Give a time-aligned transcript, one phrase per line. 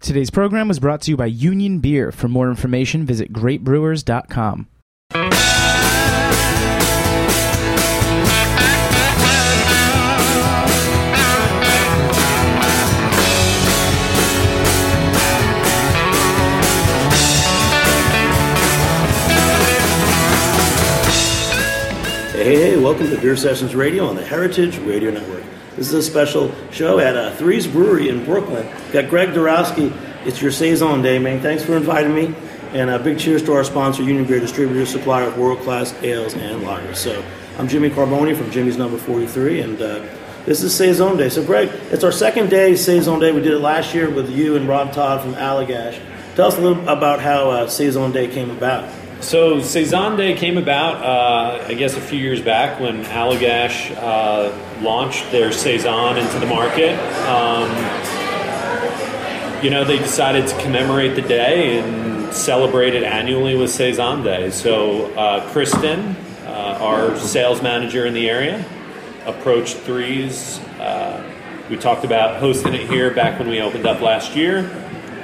[0.00, 2.10] Today's program was brought to you by Union Beer.
[2.10, 4.66] For more information, visit greatbrewers.com.
[22.32, 25.44] Hey, hey, welcome to Beer Sessions Radio on the Heritage Radio Network.
[25.80, 28.68] This is a special show at uh, Threes Brewery in Brooklyn.
[28.92, 29.90] Got Greg Doroski.
[30.26, 31.40] It's your Saison Day, man.
[31.40, 32.34] Thanks for inviting me.
[32.74, 36.60] And a big cheers to our sponsor, Union Beer Distributor, supplier of world-class ales and
[36.64, 36.96] lagers.
[36.96, 37.24] So
[37.56, 40.06] I'm Jimmy Carbone from Jimmy's Number 43, and uh,
[40.44, 41.30] this is Saison Day.
[41.30, 43.32] So, Greg, it's our second day, Saison Day.
[43.32, 45.98] We did it last year with you and Rob Tod from Allagash.
[46.34, 48.92] Tell us a little about how uh, Saison Day came about.
[49.22, 54.50] So Saison Day came about, uh, I guess, a few years back when Allagash uh,
[54.80, 56.98] launched their Saison into the market.
[57.26, 57.70] Um,
[59.62, 64.50] you know, they decided to commemorate the day and celebrate it annually with Saison Day.
[64.50, 68.64] So uh, Kristen, uh, our sales manager in the area,
[69.26, 70.58] approached Threes.
[70.78, 71.22] Uh,
[71.68, 74.70] we talked about hosting it here back when we opened up last year.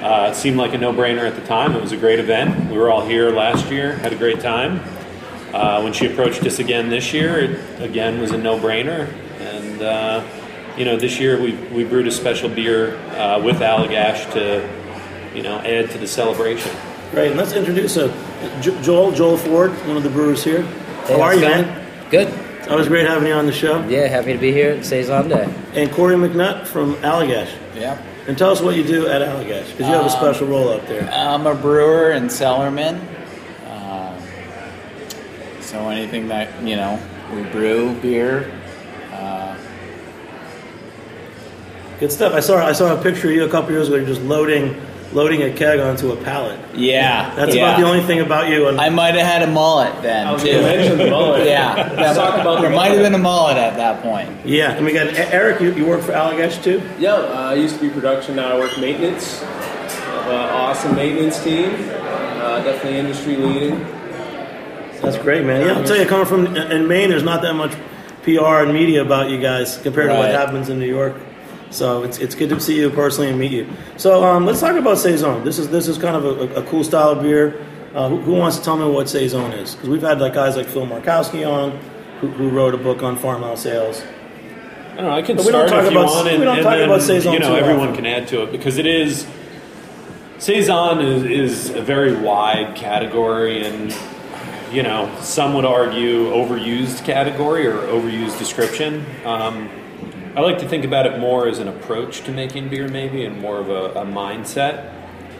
[0.01, 1.75] Uh, it seemed like a no-brainer at the time.
[1.75, 2.69] It was a great event.
[2.71, 4.79] We were all here last year, had a great time.
[5.51, 9.11] Uh, when she approached us again this year, it again was a no-brainer.
[9.57, 10.23] And uh,
[10.77, 14.67] you know, this year we we brewed a special beer uh, with Allagash to
[15.35, 16.71] you know add to the celebration.
[17.11, 18.07] Great, and let's introduce uh,
[18.61, 20.61] Jo- Joel, Joel Ford, one of the brewers here.
[21.07, 21.61] Hey, How are you, going?
[21.65, 22.09] man?
[22.11, 22.69] Good.
[22.69, 23.79] Always great having you on the show.
[23.87, 25.47] Yeah, happy to be here at Saison Day.
[25.73, 27.49] And Corey McNutt from Allagash.
[27.73, 27.97] Yeah.
[28.27, 30.67] And tell us what you do at Allagash, because you have a Um, special role
[30.67, 31.09] up there.
[31.09, 32.99] I'm a brewer and cellarman.
[33.71, 34.17] Um,
[35.61, 36.99] so anything that, you know,
[37.33, 38.51] we brew beer.
[39.13, 39.55] Uh,
[41.99, 42.33] Good stuff.
[42.33, 43.97] I saw I saw a picture of you a couple years ago.
[43.97, 44.79] You're just loading
[45.13, 46.59] loading a keg onto a pallet.
[46.75, 47.33] yeah.
[47.35, 47.69] That's yeah.
[47.69, 48.67] about the only thing about you.
[48.67, 50.51] And I might have had a mullet then, I was too.
[50.61, 51.47] mention the mullet.
[51.47, 51.93] Yeah.
[51.95, 54.29] Let's talk about there the might have been a mullet at that point.
[54.45, 55.61] yeah, and we got E- Eric.
[55.61, 56.81] You, you work for Allagash too.
[56.99, 59.41] Yeah, uh, I used to be production, now I work maintenance.
[59.41, 61.69] Have an awesome maintenance team.
[61.71, 63.79] Uh, definitely industry leading.
[65.01, 65.65] That's great, man.
[65.65, 67.71] Yeah, I'll tell you, coming from in Maine, there's not that much
[68.23, 71.15] PR and media about you guys compared to what happens in New York.
[71.69, 73.67] So it's, it's good to see you personally and meet you.
[73.97, 75.43] So um, let's talk about saison.
[75.43, 77.65] This is this is kind of a, a cool style of beer.
[77.93, 79.73] Uh, who, who wants to tell me what saison is?
[79.75, 81.71] Because we've had like guys like Phil Markowski on,
[82.21, 84.01] who, who wrote a book on farmhouse ales.
[84.01, 85.11] I don't know.
[85.11, 86.73] I can But we start talk if you about- want, we and, don't and talk
[86.75, 87.95] then, about Saison you know everyone often.
[87.95, 89.27] can add to it because it is
[90.37, 93.95] Saison is, is a very wide category, and
[94.71, 99.03] you know some would argue overused category or overused description.
[99.25, 99.69] Um,
[100.37, 103.41] I like to think about it more as an approach to making beer, maybe, and
[103.41, 104.93] more of a, a mindset.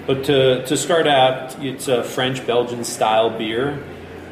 [0.08, 3.78] But to, to start out, it's a French Belgian style beer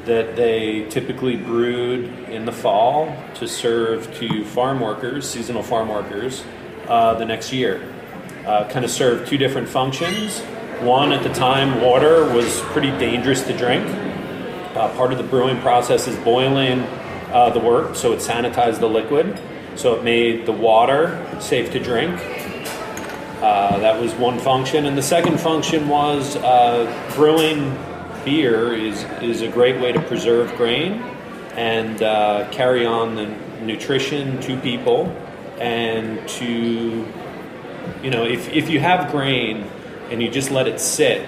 [0.05, 6.43] that they typically brewed in the fall to serve to farm workers, seasonal farm workers,
[6.87, 7.87] uh, the next year.
[8.47, 10.39] Uh, kind of served two different functions.
[10.81, 13.85] One, at the time, water was pretty dangerous to drink.
[14.75, 16.79] Uh, part of the brewing process is boiling
[17.31, 19.39] uh, the wort, so it sanitized the liquid.
[19.75, 22.19] So it made the water safe to drink.
[23.41, 27.77] Uh, that was one function, and the second function was uh, brewing
[28.23, 30.93] beer is is a great way to preserve grain
[31.55, 33.27] and uh, carry on the
[33.61, 35.07] nutrition to people,
[35.59, 37.05] and to
[38.01, 39.69] you know if if you have grain
[40.09, 41.27] and you just let it sit,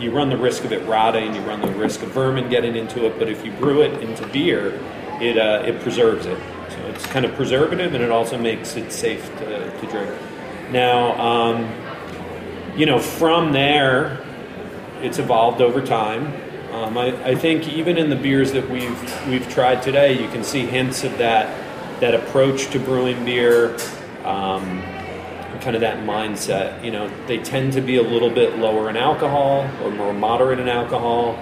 [0.00, 3.04] you run the risk of it rotting, you run the risk of vermin getting into
[3.06, 3.18] it.
[3.18, 4.80] But if you brew it into beer,
[5.20, 6.38] it uh, it preserves it.
[6.86, 10.10] It's kind of preservative, and it also makes it safe to, to drink.
[10.70, 11.70] Now, um,
[12.76, 14.24] you know, from there,
[15.00, 16.32] it's evolved over time.
[16.72, 20.42] Um, I, I think even in the beers that we've we've tried today, you can
[20.42, 23.76] see hints of that that approach to brewing beer,
[24.24, 24.82] um,
[25.60, 26.82] kind of that mindset.
[26.84, 30.58] You know, they tend to be a little bit lower in alcohol or more moderate
[30.58, 31.38] in alcohol.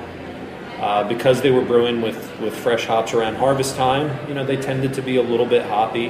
[0.83, 4.57] Uh, because they were brewing with, with fresh hops around harvest time, you know, they
[4.57, 6.09] tended to be a little bit hoppy.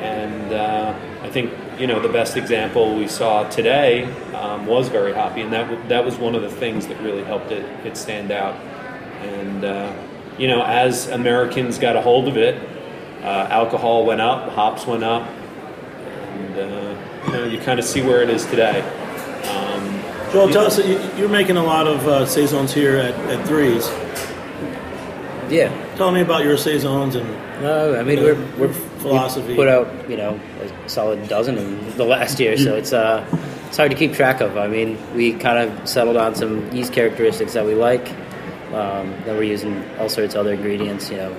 [0.00, 5.12] And uh, I think, you know, the best example we saw today um, was very
[5.12, 7.94] hoppy, and that, w- that was one of the things that really helped it, it
[7.98, 8.54] stand out.
[9.20, 9.92] And, uh,
[10.38, 12.56] you know, as Americans got a hold of it,
[13.22, 16.96] uh, alcohol went up, hops went up, and, uh,
[17.26, 18.80] you know, you kind of see where it is today.
[19.50, 23.46] Um, Joel, tell us, you, you're making a lot of uh, saisons here at, at
[23.46, 23.90] Threes.
[25.48, 25.70] Yeah.
[25.96, 27.28] Tell me about your saisons and
[27.62, 28.24] No, I mean Yeah.
[28.24, 29.48] we're we're Philosophy.
[29.48, 33.24] we put out you know a solid dozen in the last year, so it's uh
[33.68, 34.56] it's hard to keep track of.
[34.56, 38.08] I mean, we kind of settled on some yeast characteristics that we like.
[38.72, 41.34] Um, then we're using all sorts of other ingredients, you know,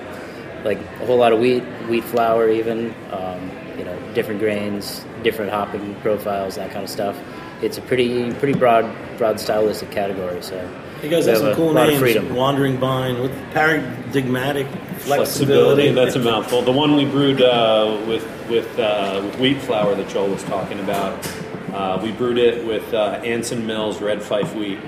[0.64, 5.50] like a whole lot of wheat, wheat flour, even, um, you know, different grains, different
[5.50, 7.16] hopping profiles, that kind of stuff.
[7.62, 8.84] It's a pretty pretty broad
[9.18, 10.42] broad stylistic category.
[10.42, 10.56] So
[11.02, 11.98] You guys have some cool names.
[12.00, 12.34] freedom.
[12.34, 15.04] Wandering Vine with paradigmatic Flexibility.
[15.04, 15.92] flexibility.
[15.92, 16.62] That's a mouthful.
[16.62, 20.80] The one we brewed uh, with with uh, with wheat flour that Joel was talking
[20.80, 21.24] about.
[21.72, 24.78] Uh, we brewed it with uh, Anson Mills Red Fife wheat.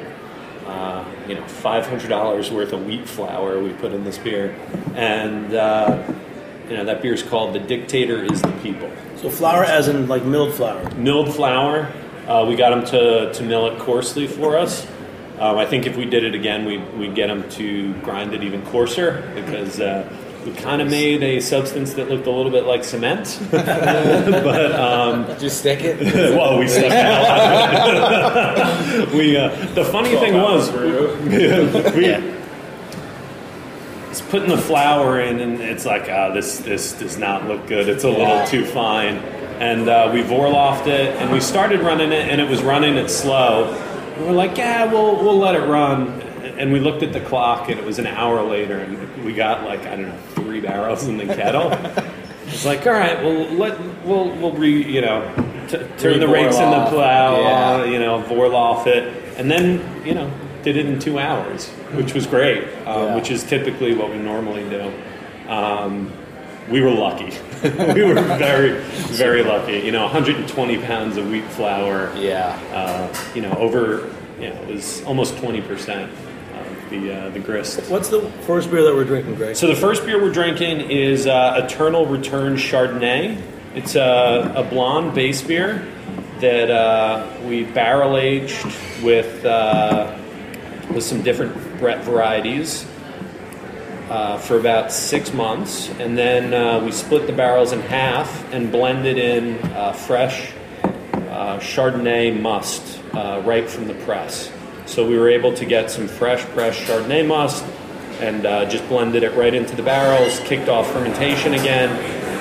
[0.66, 4.56] Uh, you know, five hundred dollars worth of wheat flour we put in this beer,
[4.96, 6.02] and uh,
[6.68, 10.08] you know that beer is called "The Dictator Is the People." So flour as in
[10.08, 10.90] like milled flour.
[10.96, 11.92] milled flour.
[12.26, 14.86] Uh, we got them to, to mill it coarsely for us.
[15.40, 18.42] Um, I think if we did it again, we, we'd get them to grind it
[18.44, 20.06] even coarser because uh,
[20.44, 23.38] we kind of made a substance that looked a little bit like cement.
[23.50, 25.98] but, um, Just stick it.
[26.36, 26.94] well, we stuck it.
[29.14, 30.90] we, uh, the funny thing was, we,
[34.10, 37.88] it's putting the flour in, and it's like, ah, this this does not look good.
[37.88, 38.18] It's a Yeah.
[38.18, 39.16] little too fine.
[39.60, 43.08] And uh, we vorlaufed it, and we started running it, and it was running it
[43.10, 43.74] slow.
[44.20, 46.20] And we're like, yeah, we'll we'll let it run.
[46.58, 49.64] And we looked at the clock, and it was an hour later, and we got
[49.64, 51.72] like I don't know three barrels in the kettle.
[52.46, 55.22] It's like, all right, well, let we'll we'll re you know
[55.68, 57.74] t- turn the rakes in the plow, Yeah.
[57.76, 60.30] uh, you know, vorlauf it, and then you know
[60.62, 63.14] did it in two hours, which was great, um, Yeah.
[63.16, 64.92] which is typically what we normally do.
[65.48, 66.12] Um,
[66.70, 67.36] we were lucky.
[67.94, 68.80] we were very,
[69.12, 69.78] very lucky.
[69.78, 72.14] You know, 120 pounds of wheat flour.
[72.16, 72.58] Yeah.
[72.72, 76.10] Uh, you know, over you know, it was almost 20 percent
[76.54, 77.80] of the uh, the grist.
[77.90, 79.56] What's the first beer that we're drinking, Greg?
[79.56, 83.42] So the first beer we're drinking is uh, Eternal Return Chardonnay.
[83.74, 85.86] It's a, a blonde base beer
[86.40, 88.64] that uh, we barrel aged
[89.02, 90.16] with uh,
[90.92, 92.86] with some different Brett varieties
[94.10, 98.72] uh, for about six months, and then uh, we split the barrels in half and
[98.72, 100.52] blended in uh, fresh
[100.82, 104.50] uh, Chardonnay must uh, right from the press.
[104.86, 107.64] So we were able to get some fresh pressed Chardonnay must
[108.18, 111.88] and uh, just blended it right into the barrels, kicked off fermentation again,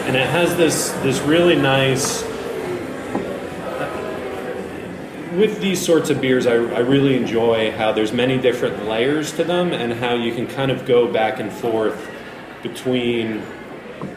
[0.08, 2.24] and it has this this really nice.
[5.40, 9.46] With these sorts of beers, I, I really enjoy how there's many different layers to
[9.46, 12.10] them, and how you can kind of go back and forth
[12.62, 13.42] between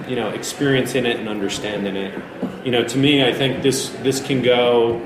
[0.09, 2.21] you know experiencing it and understanding it.
[2.65, 4.97] You know to me i think this this can go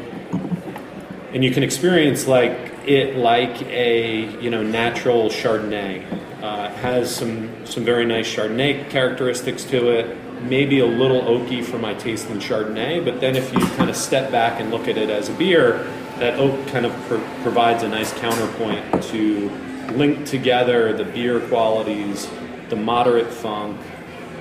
[1.34, 6.02] and you can experience like it like a you know natural chardonnay.
[6.42, 11.76] Uh, has some some very nice chardonnay characteristics to it maybe a little oaky for
[11.76, 14.96] my taste in chardonnay but then if you kind of step back and look at
[14.96, 15.86] it as a beer
[16.18, 19.50] that oak kind of pro- provides a nice counterpoint to
[19.94, 22.28] link together the beer qualities
[22.68, 23.80] the moderate funk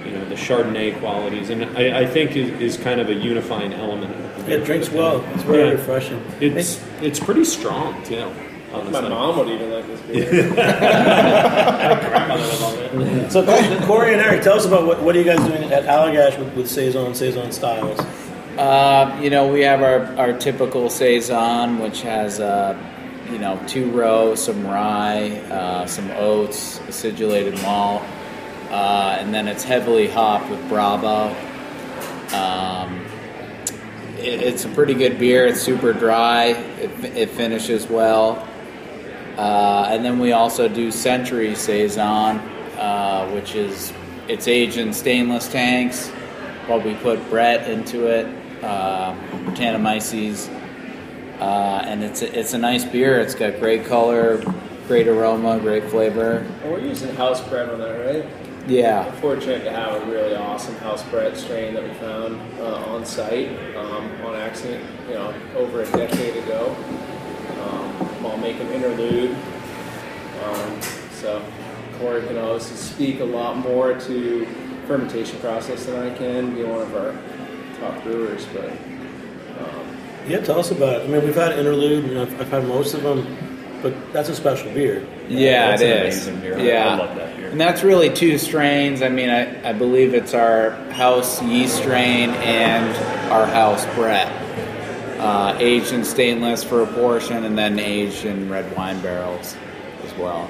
[0.05, 3.73] you know the Chardonnay qualities, and I, I think is, is kind of a unifying
[3.73, 4.13] element.
[4.13, 5.23] Of the It drinks well.
[5.33, 5.73] It's very Yeah.
[5.73, 6.21] refreshing.
[6.39, 8.31] It's it's pretty strong too.
[8.71, 9.01] Honestly.
[9.01, 10.53] My mom would even like this beer.
[13.31, 13.43] So
[13.87, 16.53] Corey and Eric, tell us about what, what are you guys doing at Allagash with,
[16.55, 17.99] with saison, saison styles?
[18.57, 22.77] Uh, you know, we have our, our typical saison, which has uh,
[23.29, 28.01] you know two row, some rye, uh, some oats, acidulated malt,
[28.69, 31.35] uh, and then it's heavily hopped with Bravo.
[32.33, 33.05] Um,
[34.17, 35.47] it, it's a pretty good beer.
[35.47, 36.45] It's super dry.
[36.79, 38.47] It, it finishes well.
[39.37, 42.39] Uh, and then we also do Century Saison,
[42.77, 43.91] uh, which is
[44.29, 46.09] it's aged in stainless tanks,
[46.69, 48.25] but we put Brett into it,
[48.65, 49.15] uh,
[49.51, 50.49] Tannomyces,
[51.39, 53.19] uh, and it's a, it's a nice beer.
[53.19, 54.43] It's got great color,
[54.87, 56.37] great aroma, great flavor.
[56.63, 58.25] And we're using house Brett on that, right?
[58.67, 63.05] Yeah, Fortunate to have a really awesome house Brett strain that we found uh, on
[63.05, 66.75] site um, on accident, you know, over a decade ago,
[67.61, 67.89] um,
[68.23, 69.35] while making an interlude.
[70.43, 70.81] Um,
[71.11, 71.45] so
[71.99, 74.47] Corey can obviously speak a lot more to
[74.87, 77.11] fermentation process than I can, being one of our
[77.93, 78.45] top brewers.
[78.53, 81.03] But um, Yeah, tell us about it.
[81.03, 83.37] I mean, we've had interlude, and I've, I've had most of them,
[83.81, 85.05] but that's a special beer.
[85.29, 86.27] yeah, That's it an is.
[86.27, 86.59] amazing beer.
[86.59, 87.49] Yeah, I love that beer.
[87.49, 89.01] And that's really two strains.
[89.01, 92.95] I mean, I, I believe it's our house yeast strain and
[93.31, 94.31] our house Brett.
[95.19, 99.55] Uh, aged in stainless for a portion, and then aged in red wine barrels
[100.03, 100.47] as well.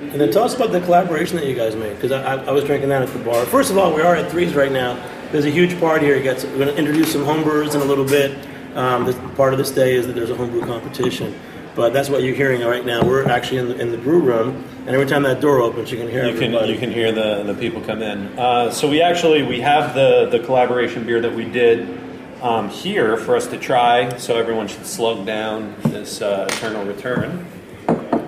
[0.00, 2.50] And then tell us about the collaboration that you guys made, because I, I, I
[2.50, 3.44] was drinking that at the bar.
[3.44, 4.96] First of all, we are at Threes right now.
[5.32, 6.16] There's a huge party here.
[6.16, 8.36] You got we're going to introduce some homebrewers in a little bit.
[8.76, 11.38] um, this, part of this day is that there's a homebrew competition.
[11.76, 13.04] But that's what you're hearing right now.
[13.04, 15.98] We're actually in the, in the brew room, and every time that door opens, you
[15.98, 18.36] can hear You can you can hear the, the people come in.
[18.36, 21.96] Uh, so we actually we have the the collaboration beer that we did
[22.42, 24.08] um, here for us to try.
[24.16, 27.46] So everyone should slug down this uh, Eternal Return.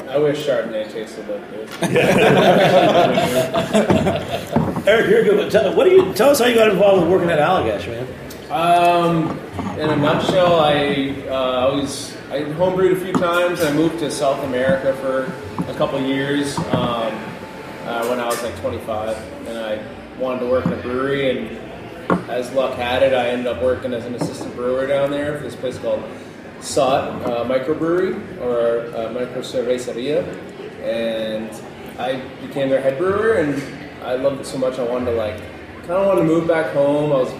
[0.08, 1.88] I wish Chardonnay tasted like this.
[4.84, 5.48] Eric, you're good.
[5.52, 8.04] Tell, what do you tell us how you got involved with working at Allagash, man?
[8.50, 9.38] Um,
[9.78, 13.62] in a nutshell, I uh, always I homebrewed a few times.
[13.62, 15.32] I moved to South America for
[15.70, 17.14] a couple years um,
[17.84, 21.30] uh, when I was like 25, and I wanted to work in a brewery.
[21.30, 25.38] And as luck had it, I ended up working as an assistant brewer down there
[25.38, 26.02] for this place called
[26.60, 29.12] SOT uh, Microbrewery or uh,
[30.82, 31.62] and
[32.00, 33.34] I became their head brewer.
[33.34, 35.40] And I loved it so much, I wanted to like
[35.82, 37.12] kind of wanted to move back home.
[37.12, 37.32] I was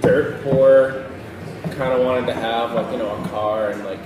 [0.00, 1.04] dirt poor.
[1.76, 4.00] Kind of wanted to have like you know a car and like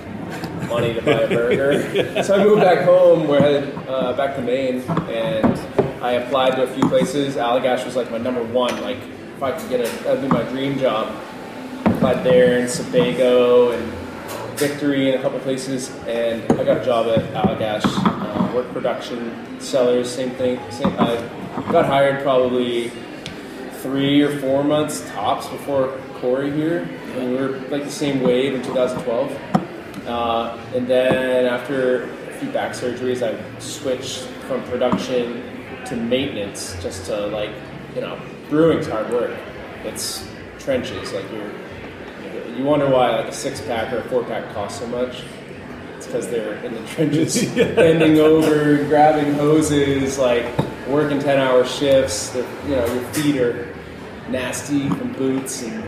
[0.67, 2.23] money to buy a burger.
[2.23, 5.57] so I moved back home, where uh, back to Maine, and
[6.03, 7.35] I applied to a few places.
[7.35, 8.81] Allagash was like my number one.
[8.81, 11.15] Like if I could get a, that'd be my dream job.
[11.85, 13.93] Applied there in Sebago and
[14.59, 19.59] Victory and a couple places, and I got a job at Allagash, uh, work production,
[19.59, 20.59] cellars, same thing.
[20.71, 20.93] Same.
[20.99, 21.40] I
[21.71, 22.91] got hired probably
[23.81, 26.87] three or four months tops before Corey here.
[27.15, 30.07] And we were like the same wave in 2012.
[30.07, 35.43] Uh, and then after a few back surgeries, I switched from production
[35.85, 37.51] to maintenance just to like,
[37.95, 39.35] you know, brewing's hard work.
[39.83, 40.27] It's
[40.59, 41.11] trenches.
[41.11, 41.51] Like you're,
[42.55, 45.23] you wonder why like a six pack or a four pack costs so much.
[45.97, 50.45] It's because they're in the trenches, bending over, grabbing hoses, like
[50.91, 52.29] working ten hour shifts.
[52.29, 53.73] The, you know, your feet are
[54.29, 55.83] nasty from boots, and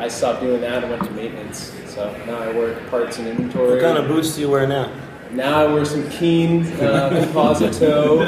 [0.00, 1.72] I stopped doing that and went to maintenance.
[1.86, 3.70] So now I work parts and inventory.
[3.70, 4.92] What kind of boots do you wear now?
[5.32, 8.24] Now I wear some Keen uh, composite toe.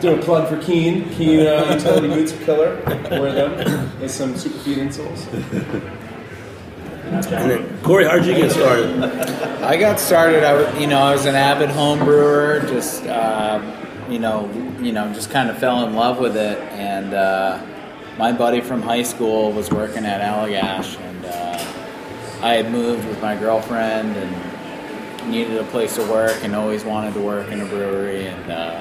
[0.00, 1.08] Doing a plug for Keen.
[1.10, 2.82] Keen uh, utility boots are killer.
[3.10, 3.52] Wear them.
[4.00, 5.26] And some Superfeet insoles.
[7.10, 9.02] And then, Corey, how did you get started?
[9.62, 10.44] I got started.
[10.44, 12.60] I, was- you know, I was an avid home brewer.
[12.66, 13.60] Just, uh,
[14.08, 14.50] you know,
[14.80, 16.58] you know, just kind of fell in love with it.
[16.72, 17.60] And uh,
[18.18, 23.20] my buddy from high school was working at Allagash, and uh, I had moved with
[23.20, 27.66] my girlfriend and needed a place to work, and always wanted to work in a
[27.66, 28.26] brewery.
[28.26, 28.80] And uh,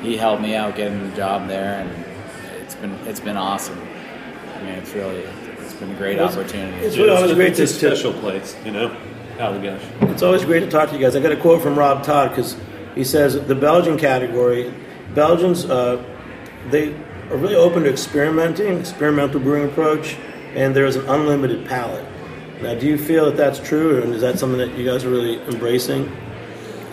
[0.00, 2.04] he helped me out getting the job there, and
[2.62, 3.80] it's been it's been awesome.
[3.80, 5.24] I mean, it's really
[5.58, 6.84] it's been a great opportunity.
[6.84, 8.96] It's really always great a to, to special place, you know.
[9.38, 10.10] Allagash.
[10.10, 11.16] It's always great to talk to you guys.
[11.16, 12.54] I got a quote from Rob Todd because
[12.94, 14.72] he says the Belgian category,
[15.14, 16.02] Belgians, uh,
[16.70, 16.94] they
[17.30, 20.16] are really open to experimenting, experimental brewing approach,
[20.54, 22.04] and there's an unlimited palate.
[22.60, 25.10] Now, do you feel that that's true, and is that something that you guys are
[25.10, 26.04] really embracing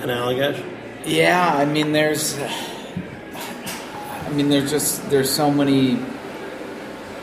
[0.02, 0.64] in Allagash?
[1.06, 6.00] Yeah, I mean, there's, I mean, there's just there's so many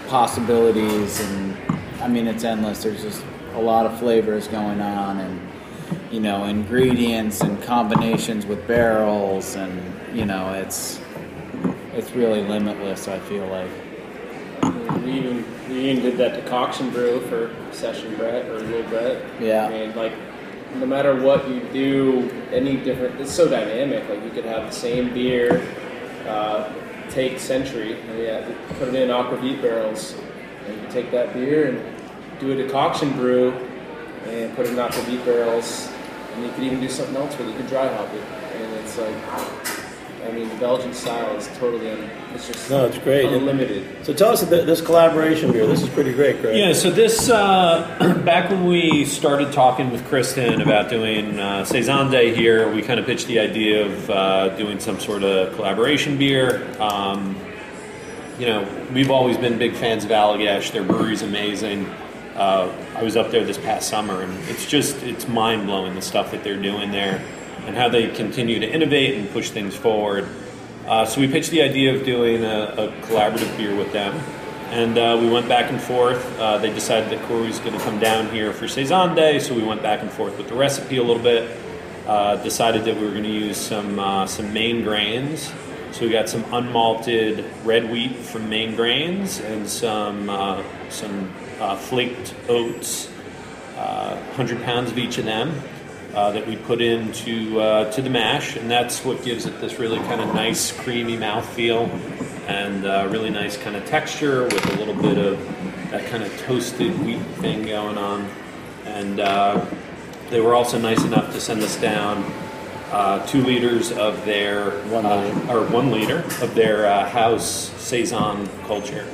[0.09, 1.57] possibilities, and
[2.01, 2.83] I mean, it's endless.
[2.83, 5.46] There's just a lot of flavors going on, and
[6.11, 9.81] you know, ingredients and combinations with barrels, and
[10.17, 11.01] you know, it's
[11.95, 13.09] it's really limitless.
[13.09, 13.71] I feel like.
[15.05, 19.23] We even we even did that decoction brew for Session Brett or Will Brett.
[19.41, 19.67] Yeah.
[19.67, 20.13] I mean, like,
[20.77, 24.09] no matter what you do, any different, it's so dynamic.
[24.09, 25.67] Like, you could have the same beer,
[26.27, 26.73] uh,
[27.11, 30.15] take Century, and yeah, put it in aquavit barrels,
[30.67, 33.66] and you take that beer and do a decoction brew
[34.29, 35.89] and put it in aquavit barrels,
[36.35, 37.53] and you could even do something else with it.
[37.53, 39.15] You could dry hop it, and it's like,
[40.29, 43.27] I mean, the Belgian style is totally, un, it's just No, it's great.
[43.33, 44.05] unlimited.
[44.05, 45.67] So tell us about this collaboration beer.
[45.67, 46.57] This is pretty great, Greg.
[46.57, 52.11] Yeah, so this, uh, back when we started talking with Kristen about doing uh, Saison
[52.11, 56.19] Day here, we kind of pitched the idea of uh, doing some sort of collaboration
[56.19, 56.67] beer.
[56.81, 57.37] Um,
[58.39, 60.73] you know, we've always been big fans of Allagash.
[60.73, 61.89] Their brewery's amazing.
[62.37, 66.03] Uh, I was up there this past summer, and it's just, it's mind blowing the
[66.03, 67.25] stuff that they're doing there
[67.65, 70.29] and how they continue to innovate and push things forward.
[70.87, 74.15] Uh, so we pitched the idea of doing a, a collaborative beer with them,
[74.71, 76.39] and uh, we went back and forth.
[76.39, 79.55] Uh, they decided that Corey was going to come down here for Saison Day, so
[79.55, 81.59] we went back and forth with the recipe a little bit.
[82.07, 85.53] Uh, decided that we were going to use some uh, some Maine Grains.
[85.91, 90.29] So we got some unmalted red wheat from Maine Grains and some
[90.91, 93.09] some uh, flaked oats,
[93.77, 95.53] uh, 100 pounds of each of them
[96.15, 99.79] uh, that we put into uh, to the mash, and that's what gives it this
[99.79, 101.89] really kind of nice, creamy mouthfeel
[102.49, 105.39] and uh, really nice kind of texture with a little bit of
[105.91, 108.29] that kind of toasted wheat thing going on.
[108.85, 109.67] And uh,
[110.31, 112.25] they were also nice enough to send us down
[112.93, 118.49] uh, two liters of their One uh, or one liter of their uh, house saison
[118.67, 119.05] culture,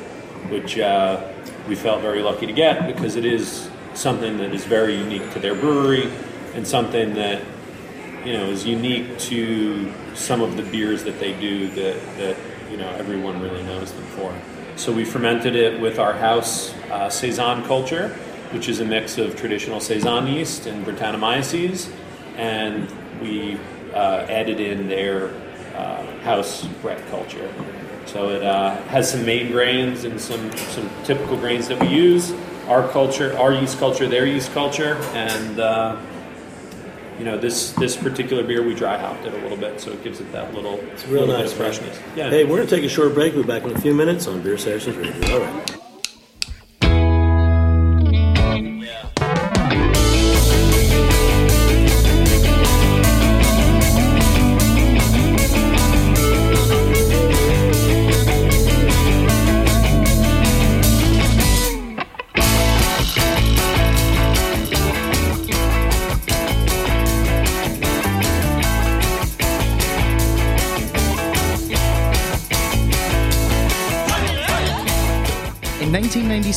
[0.51, 1.33] which uh,
[1.69, 5.39] we felt very lucky to get because it is something that is very unique to
[5.39, 6.11] their brewery
[6.55, 7.43] and something that
[8.25, 12.37] you know is unique to some of the beers that they do that that
[12.71, 14.35] you know everyone really knows them for.
[14.77, 18.09] So we fermented it with our house uh, saison culture,
[18.53, 21.91] which is a mix of traditional saison yeast and Brettanomyces,
[22.37, 22.91] and
[23.21, 23.59] we
[23.93, 25.29] uh, added in their
[25.75, 27.53] uh, house Brett culture.
[28.07, 32.33] So it uh, has some Maine Grains and some some typical grains that we use.
[32.69, 35.97] Our culture, our yeast culture, their yeast culture, and uh,
[37.19, 40.03] you know this this particular beer we dry hopped it a little bit, so it
[40.05, 42.01] gives it that little It's real little nice, bit of freshness.
[42.17, 42.31] Yeah.
[42.31, 43.35] Hey, we're going to take a short break.
[43.35, 45.35] We'll be back in a few minutes on Beer Sessions Radio.
[45.35, 45.82] All right.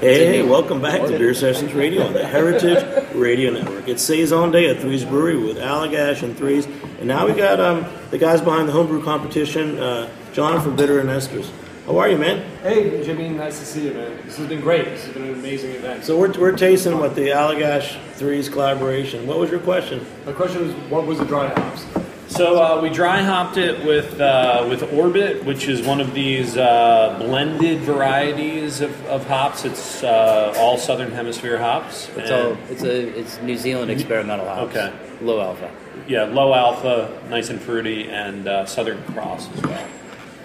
[0.00, 3.88] Hey, hey, welcome back to Beer Sessions Radio on the Heritage Radio Network.
[3.88, 6.66] It's Saison Day at Threes Brewery with Allagash and Threes.
[6.98, 11.00] And now we got um, the guys behind the homebrew competition, uh, John from Bitter
[11.00, 11.50] and Esters.
[11.86, 12.46] How are you, man?
[12.62, 14.20] Hey, Jimmy, nice to see you, man.
[14.26, 14.84] This has been great.
[14.84, 16.04] This has been an amazing event.
[16.04, 19.26] So we're, we're tasting what the Allagash Threes collaboration.
[19.26, 20.04] What was your question?
[20.26, 21.86] My question is, what was the dry hops?
[22.36, 26.56] So uh, we dry hopped it with uh, with Orbit, which is one of these
[26.56, 29.64] uh, blended varieties of, of hops.
[29.64, 32.10] It's uh, all Southern Hemisphere hops.
[32.16, 34.76] It's all it's a it's New Zealand experimental hops.
[34.76, 34.92] Okay.
[35.22, 35.70] Low alpha.
[36.06, 39.86] yeah, low alpha, nice and fruity, and uh, Southern Cross as well.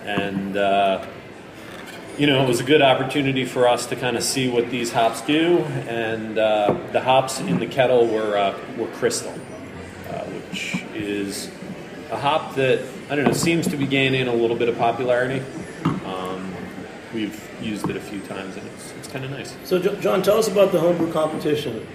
[0.05, 1.05] And uh,
[2.17, 4.91] you know, it was a good opportunity for us to kind of see what these
[4.93, 5.59] hops do.
[5.89, 9.33] And uh, the hops in the kettle were uh, were Crystal,
[10.09, 11.49] uh, which is
[12.11, 15.41] a hop that I don't know seems to be gaining a little bit of popularity.
[16.05, 16.53] Um,
[17.13, 19.55] we've used it a few times, and it's it's kind of nice.
[19.63, 21.85] So, Jo- John, tell us about the homebrew competition.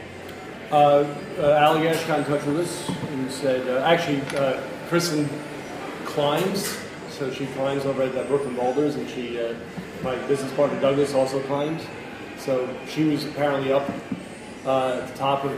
[0.70, 1.05] Uh, uh,
[1.38, 5.29] Allagash got in touch with us and said, uh, actually, uh, Kristen
[6.05, 6.76] climbs,
[7.11, 9.55] so she climbs over at the Brooklyn Boulders, and she, uh,
[10.02, 11.83] my business partner Douglas also climbs.
[12.38, 13.88] So she was apparently up
[14.64, 15.52] uh, at the top of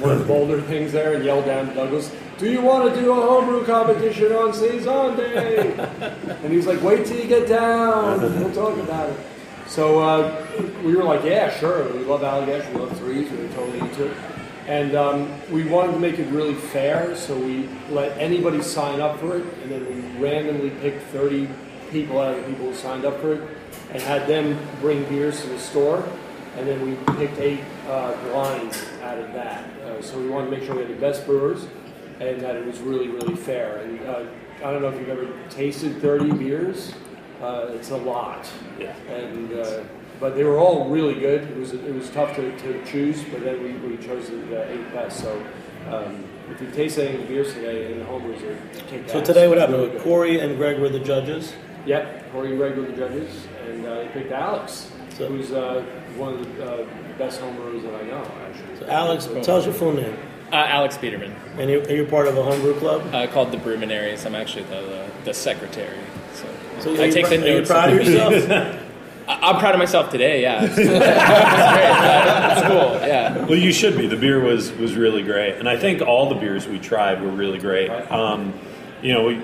[0.00, 3.00] one of the boulder things there and yelled down to Douglas, "Do you want to
[3.00, 5.72] do a homebrew competition on Saison Day?"
[6.42, 9.16] and he's like, "Wait till you get down, we'll talk about it."
[9.70, 10.46] So uh,
[10.82, 11.84] we were like, yeah, sure.
[11.92, 14.16] We love Allagash, we love threes, we were totally into it.
[14.66, 19.20] And um, we wanted to make it really fair, so we let anybody sign up
[19.20, 21.48] for it, and then we randomly picked 30
[21.92, 23.48] people out of the people who signed up for it,
[23.92, 26.04] and had them bring beers to the store,
[26.56, 29.70] and then we picked eight uh, blinds out of that.
[29.82, 31.68] Uh, so we wanted to make sure we had the best brewers,
[32.20, 33.78] and that it was really, really fair.
[33.78, 34.24] And uh,
[34.58, 36.92] I don't know if you've ever tasted 30 beers.
[37.42, 38.46] Uh, it's a lot
[38.78, 38.94] Yeah.
[39.08, 39.82] and uh,
[40.20, 41.44] but they were all really good.
[41.44, 44.92] It was it was tough to, to choose, but then we, we chose the eight
[44.92, 45.20] best.
[45.20, 45.42] So
[45.88, 49.22] um, if you taste any of the beers today in the homebrews, are kick So
[49.22, 49.78] today, what happened?
[49.78, 50.00] really.
[50.00, 51.54] Corey and Greg were the judges.
[51.86, 55.82] Yep, Corey and Greg were the judges, and uh, they picked Alex, So- who's uh,
[56.18, 58.30] one of the uh, best homebrewers that I know.
[58.46, 60.18] Actually, So Alex, tell us your full name.
[60.52, 63.02] Uh, Alex Peterman, And you're, you're part of a homebrew club.
[63.14, 64.26] uh, called the Brewminaries.
[64.26, 65.98] I'm actually the, the, the secretary.
[66.34, 66.46] So
[66.80, 67.70] So I take pr- the Are you notes.
[67.70, 68.76] proud of at yourself?
[69.28, 70.42] I- I'm proud of myself today.
[70.42, 70.98] Yeah, it's, it's great.
[72.58, 73.06] It's cool.
[73.06, 73.44] Yeah.
[73.46, 74.06] Well, you should be.
[74.08, 77.30] The beer was was really great, and I think all the beers we tried were
[77.30, 77.90] really great.
[78.10, 78.52] Um,
[79.02, 79.40] you know, we,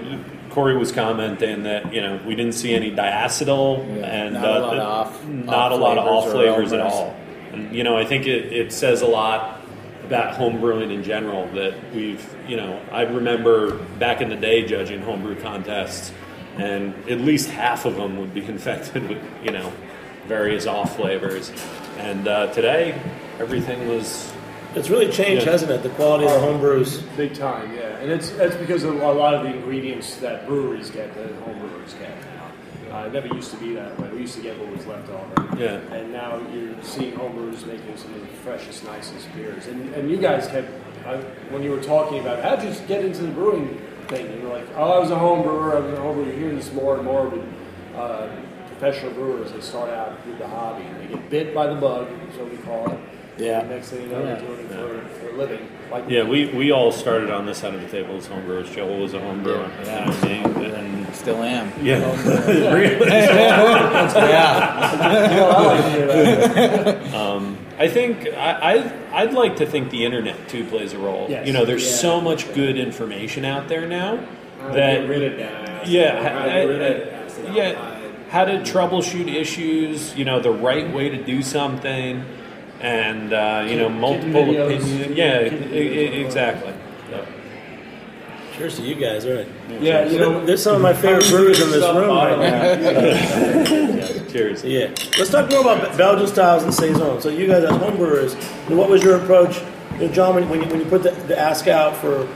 [0.50, 4.60] Corey was commenting that you know we didn't see any diacetyl and not a uh,
[4.60, 7.16] lot of the- off- not off a lot of flavors off flavors at all.
[7.52, 9.60] And you know, I think it, it says a lot
[10.06, 14.64] about home brewing in general that we've you know I remember back in the day
[14.66, 16.12] judging homebrew contests,
[16.56, 19.72] and at least half of them would be infected with you know
[20.26, 21.52] various off flavors,
[21.98, 23.00] and uh, today
[23.38, 24.32] everything was
[24.74, 25.52] It's really changed, Yeah.
[25.52, 25.82] hasn't it?
[25.82, 26.98] The quality of the home brews.
[27.16, 27.96] Big time, yeah.
[28.00, 31.58] And it's that's because of a lot of the ingredients that breweries get, that home
[31.60, 32.12] brewers get.
[32.90, 34.08] Uh, it never used to be that way.
[34.10, 35.56] We used to get what was left over.
[35.58, 35.78] Yeah.
[35.94, 39.66] And now you're seeing home brewers making some of the freshest, nicest beers.
[39.66, 40.70] And, and you guys kept,
[41.04, 41.16] I,
[41.50, 44.66] when you were talking about how'd you get into the brewing thing, you were like,
[44.76, 46.28] oh, I was a home brewer, I was a home brewer.
[46.28, 47.44] You're hearing this more and more with
[47.96, 48.28] uh,
[48.68, 49.52] professional brewers.
[49.52, 52.50] They start out with the hobby and they get bit by the bug, is what
[52.50, 53.00] we call it.
[53.38, 53.60] Yeah.
[53.60, 55.68] And next thing you know, they're doing it for, for a living.
[55.90, 58.72] Like Yeah, we, we all started on this side of the table as homebrewers.
[58.74, 59.68] Joel was a homebrewer.
[59.84, 60.08] Yeah.
[60.08, 61.72] what And Still am.
[61.84, 61.98] yeah,
[62.72, 63.06] really.
[63.08, 64.06] Yeah.
[65.34, 67.06] you I like to hear that.
[67.14, 68.78] Um, I think I,
[69.12, 71.26] I I'd like to think the internet too plays a role.
[71.28, 71.46] Yes.
[71.46, 71.96] You know, there's Yeah.
[71.96, 74.18] so much good information out there now
[74.72, 75.86] that get rid of that.
[75.88, 77.98] yeah, How to I- get rid I- of acid yeah,
[78.30, 80.16] how to troubleshoot issues.
[80.16, 82.24] You know, the right way to do something,
[82.80, 84.76] and uh, you know, multiple videos.
[84.76, 85.16] opinions.
[85.16, 86.72] Yeah, Kid e- e- exactly.
[87.10, 87.28] Yep.
[88.56, 89.46] Cheers to you guys, right?
[89.80, 94.28] Yeah, you know, There's some of my favorite brewers in this room right now.
[94.32, 94.64] Cheers.
[94.64, 94.88] Yeah.
[95.18, 97.20] Let's talk more about Belgian styles and saison.
[97.20, 98.34] So you guys as home brewers,
[98.68, 99.60] what was your approach,
[99.98, 102.26] you know, John, when, when you, when you put the, the ask out for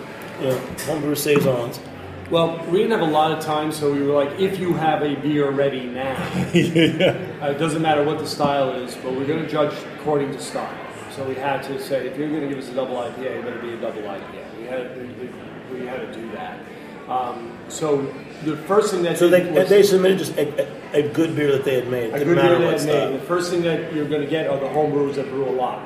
[0.41, 1.81] you know, homebrew saisons?
[2.31, 5.03] Well, we didn't have a lot of time, so we were like, if you have
[5.03, 6.13] a beer ready now,
[6.45, 10.39] uh, it doesn't matter what the style is, but we're going to judge according to
[10.41, 10.73] style.
[11.11, 13.45] So we had to say, if you're going to give us a double IPA, it
[13.45, 14.57] better be a double IPA.
[14.59, 15.07] We had we,
[15.75, 16.61] we, we had to do that.
[17.09, 18.03] Um, so
[18.45, 21.51] the first thing that So they, was- they submitted just a, a, a good beer
[21.51, 22.15] that they had made.
[22.15, 23.11] a good beer they had style.
[23.11, 23.21] made.
[23.21, 25.85] The first thing that you're going to get are the homebrewers that brew a lot,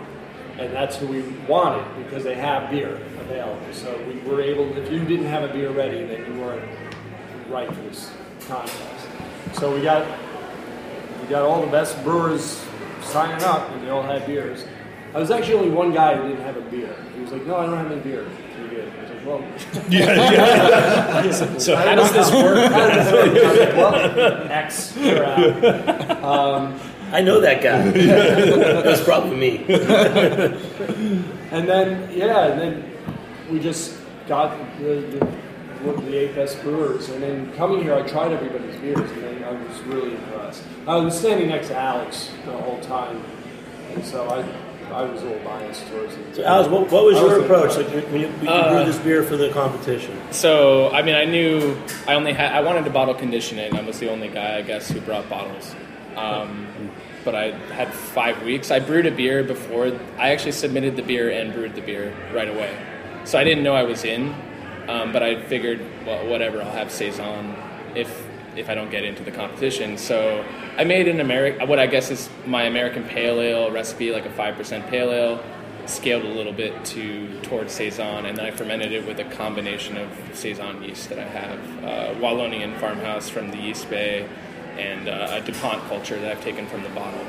[0.58, 3.60] and that's who we wanted because they have beer available.
[3.72, 4.76] So we were able.
[4.76, 6.68] If you didn't have a beer ready, then you weren't
[7.48, 8.10] right for this
[8.46, 9.06] contest.
[9.54, 10.06] So we got
[11.20, 12.64] we got all the best brewers
[13.02, 14.64] signing up, and they all had beers.
[15.14, 16.94] I was actually only one guy who didn't have a beer.
[17.14, 18.92] He was like, "No, I don't have any beer." Pretty good.
[18.92, 19.42] I was like, "Well."
[21.60, 22.72] So how does this work?
[22.72, 23.44] How does this work?
[23.44, 26.24] I like, well, X, you're out.
[26.24, 26.80] Um,
[27.12, 27.90] I know that guy.
[28.82, 29.64] That's probably me.
[31.54, 32.93] And then, yeah, and then
[33.50, 35.24] we just got the, the,
[35.84, 37.08] one of the eight best brewers.
[37.10, 40.62] And then coming here, I tried everybody's beers, and then I was really impressed.
[40.86, 43.22] I was standing next to Alex the whole time,
[43.92, 44.44] and so I,
[44.92, 46.34] I was a little biased towards him.
[46.34, 48.70] So, Alice, what, what was I your was approach like, when you, when you Uh,
[48.72, 50.18] brewed this beer for the competition?
[50.30, 51.76] So I mean, I knew
[52.06, 53.70] I only had I wanted to bottle condition it.
[53.70, 55.74] and I was the only guy, I guess, who brought bottles.
[56.16, 56.66] Um,
[57.24, 58.70] but I had five weeks.
[58.70, 59.86] I brewed a beer before.
[60.18, 62.76] I actually submitted the beer and brewed the beer right away.
[63.24, 64.34] So I didn't know I was in,
[64.88, 66.62] um, but I figured, well, whatever.
[66.62, 67.56] I'll have saison
[67.94, 69.98] if if I don't get into the competition.
[69.98, 70.44] So
[70.76, 74.30] I made an American, what I guess is my American pale ale recipe, like a
[74.30, 75.42] five percent pale ale
[75.86, 79.96] scaled a little bit to towards saison, and then I fermented it with a combination
[79.96, 84.26] of saison yeast that I have, uh, Wallonian farmhouse from the Yeast Bay,
[84.78, 87.26] and uh, a Dupont culture that I've taken from the bottle.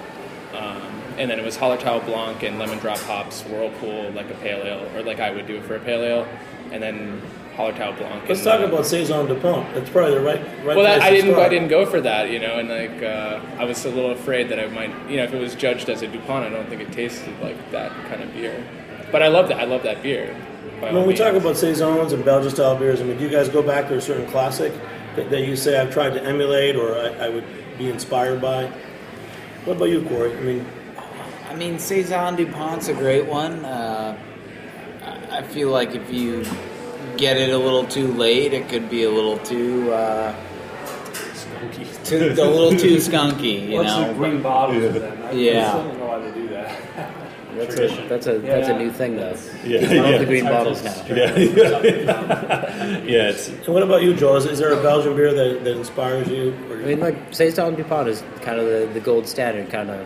[0.53, 4.65] Um, and then it was Hallertau Blanc and lemon drop hops, Whirlpool, like a pale
[4.65, 6.27] ale, or like I would do it for a pale ale,
[6.71, 7.21] and then
[7.55, 8.27] Hallertau Blanc.
[8.27, 9.73] Let's talk uh, about saison Dupont.
[9.73, 10.75] That's probably the right right.
[10.75, 11.31] well, that, I didn't.
[11.31, 11.45] start.
[11.45, 14.49] I didn't go for that, you know, and like uh, I was a little afraid
[14.49, 16.81] that I might, you know, if it was judged as a Dupont, I don't think
[16.81, 18.65] it tasted like that kind of beer.
[19.11, 19.59] But I love that.
[19.59, 20.35] I love that beer.
[20.79, 21.19] When we means.
[21.19, 23.95] talk about saisons and Belgian style beers, I mean, do you guys go back to
[23.95, 24.73] a certain classic
[25.15, 27.45] that, that you say I've tried to emulate or I, I would
[27.77, 28.71] be inspired by?
[29.63, 30.35] What about you, Corey?
[30.37, 30.65] I mean,
[31.55, 33.63] I mean, Saison Dupont's a great one.
[33.63, 34.17] Uh,
[35.05, 36.43] I I feel like if you
[37.15, 40.35] get it a little too late, it could be a little too, uh,
[42.03, 44.09] too a little too skunky, you What's know.
[44.09, 45.23] the green bottles of them?
[45.23, 45.67] I, Yeah.
[45.67, 46.81] I still don't know how to do that.
[47.55, 48.75] That's a that's a that's Yeah.
[48.75, 49.37] a new thing though.
[49.63, 50.17] Yeah, I love yeah.
[50.17, 51.05] the green bottles now.
[51.07, 53.29] Yeah, yeah.
[53.29, 54.35] It's and what about you, Joel?
[54.35, 56.53] Is, is there a Belgian beer that, that inspires you?
[56.69, 60.05] Or, I mean, like Saison Dupont is kind of the, the gold standard, kind of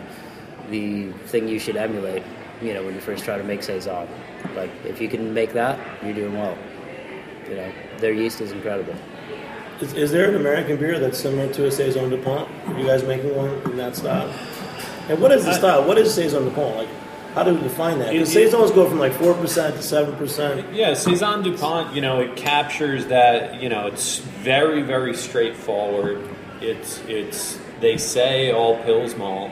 [0.69, 2.23] the thing you should emulate.
[2.61, 4.07] You know, when you first try to make saison,
[4.55, 6.57] like if you can make that, you're doing well.
[7.49, 8.95] You know, their yeast is incredible.
[9.81, 12.49] Is, is there an American beer that's similar to a Saison Dupont?
[12.67, 14.29] Are you guys making one in that style?
[15.07, 15.85] And what is the style?
[15.87, 16.75] What is Saison Dupont?
[16.75, 16.89] Like,
[17.33, 18.11] how do we define that?
[18.11, 20.65] Because It- it- Saisons go from like 4% to 7%.
[20.73, 26.19] Yeah, Saison Dupont, you know, it captures that, you know, it's very, very straightforward.
[26.61, 29.51] It's, it's, they say all Pils malt.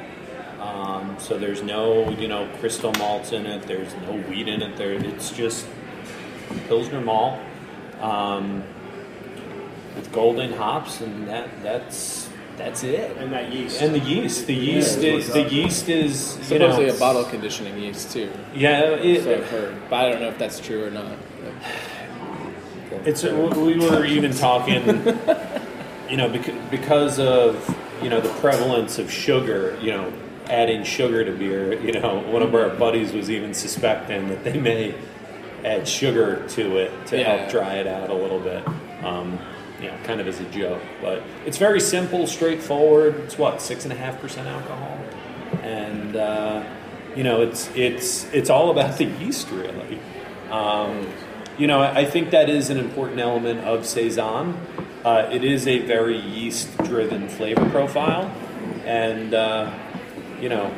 [0.59, 3.63] Um, so there's no, you know, crystal malts in it.
[3.63, 4.75] There's no wheat in it.
[4.77, 5.67] There, it's just
[6.67, 7.39] Pilsner malt
[8.01, 8.63] um,
[9.95, 13.15] with golden hops, and that that's that's it.
[13.17, 13.81] And that yeast.
[13.81, 17.23] And the yeast, the yeast Yeah, is the yeast is you Supposedly know, a bottle
[17.25, 18.31] conditioning yeast too.
[18.55, 21.13] Yeah, it, So I've heard, but I don't know if that's true or not.
[23.05, 24.83] It's we were even talking,
[26.09, 30.11] you know, because because of you know the prevalence of sugar, you know,
[30.49, 31.73] adding sugar to beer.
[31.81, 34.95] You know, one of our buddies was even suspecting that they may
[35.65, 37.35] add sugar to it to Yeah.
[37.37, 38.63] help dry it out a little bit.
[39.03, 39.39] Um,
[39.81, 43.15] you know, kind of as a joke, but it's very simple, straightforward.
[43.25, 44.97] It's what six and a half percent alcohol,
[45.61, 46.63] and uh,
[47.15, 49.99] you know, it's it's it's all about the yeast, really.
[50.49, 51.05] Um,
[51.59, 54.57] you know, I think that is an important element of saison.
[55.05, 58.31] Uh, it is a very yeast-driven flavor profile,
[58.83, 59.71] and uh,
[60.39, 60.73] you know,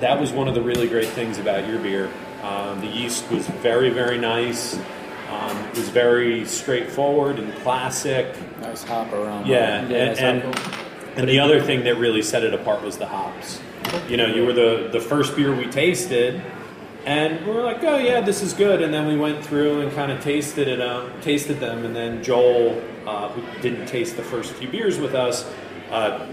[0.00, 2.10] that was one of the really great things about your beer.
[2.42, 4.78] Um, the yeast was very, very nice.
[5.30, 8.36] Um, it was very straightforward and classic.
[8.60, 9.46] Nice hop aroma.
[9.46, 10.78] Yeah, Yeah, and, and,
[11.16, 13.60] and the other thing that really set it apart was the hops.
[14.08, 16.42] You know, you were the, the first beer we tasted,
[17.06, 18.82] and we were like, oh yeah, this is good.
[18.82, 22.22] And then we went through and kind of tasted it, um, tasted them, and then
[22.22, 25.50] Joel, uh, who didn't taste the first few beers with us,
[25.90, 26.26] uh,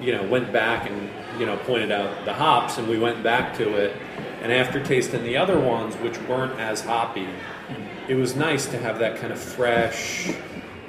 [0.00, 1.08] you know, went back and
[1.38, 3.96] you know pointed out the hops, and we went back to it.
[4.42, 7.28] And after tasting the other ones, which weren't as hoppy,
[8.08, 10.32] it was nice to have that kind of fresh,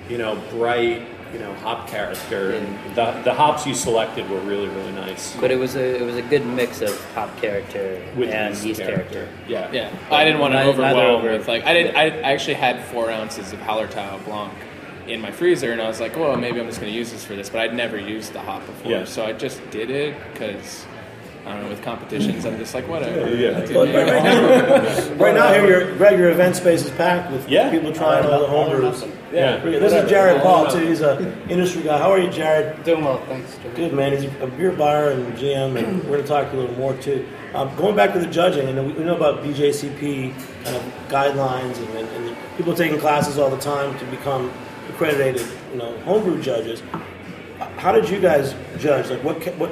[0.08, 1.02] you know, bright,
[1.34, 2.52] you know, hop character.
[2.54, 5.36] And the, the hops you selected were really, really nice.
[5.36, 8.66] But it was a it was a good mix of hop character With and yeast
[8.66, 9.26] yeast character.
[9.26, 9.34] character.
[9.50, 9.70] Yeah.
[9.74, 11.96] Yeah, I didn't want to Neither- neither overwhelm over- with like I didn't.
[11.98, 14.54] I actually had four ounces of Hallertau Blanc
[15.12, 17.24] in my freezer, and I was like, well, maybe I'm just going to use this
[17.26, 17.50] for this.
[17.50, 19.06] But I'd never used the hop before, Yeah.
[19.06, 20.86] so I just did it because
[21.46, 21.70] I don't know.
[21.70, 23.34] With competitions, I'm just like whatever.
[23.36, 23.58] Yeah.
[23.60, 27.32] Like, But right, right now, right now here, your, Greg, your event space is packed
[27.32, 27.72] with Yeah.
[27.72, 29.12] people trying all the homebrews.
[29.34, 29.58] Yeah.
[29.58, 30.86] This is Jared Paul, too.
[30.88, 31.18] He's a
[31.50, 31.98] industry guy.
[31.98, 32.84] How are you, Jared?
[32.84, 33.58] Doing well, thanks.
[33.64, 33.76] Jimmy.
[33.76, 34.12] Good, man.
[34.12, 37.26] He's a beer buyer and GM, and we're going to talk a little more, too.
[37.56, 41.78] Um, going back to the judging, and we we know about BJCP kind of guidelines,
[41.78, 44.52] and, and, and people taking classes all the time to become
[45.06, 46.82] accredited, you know, homebrew judges.
[47.78, 49.10] How did you guys judge?
[49.10, 49.72] Like, what what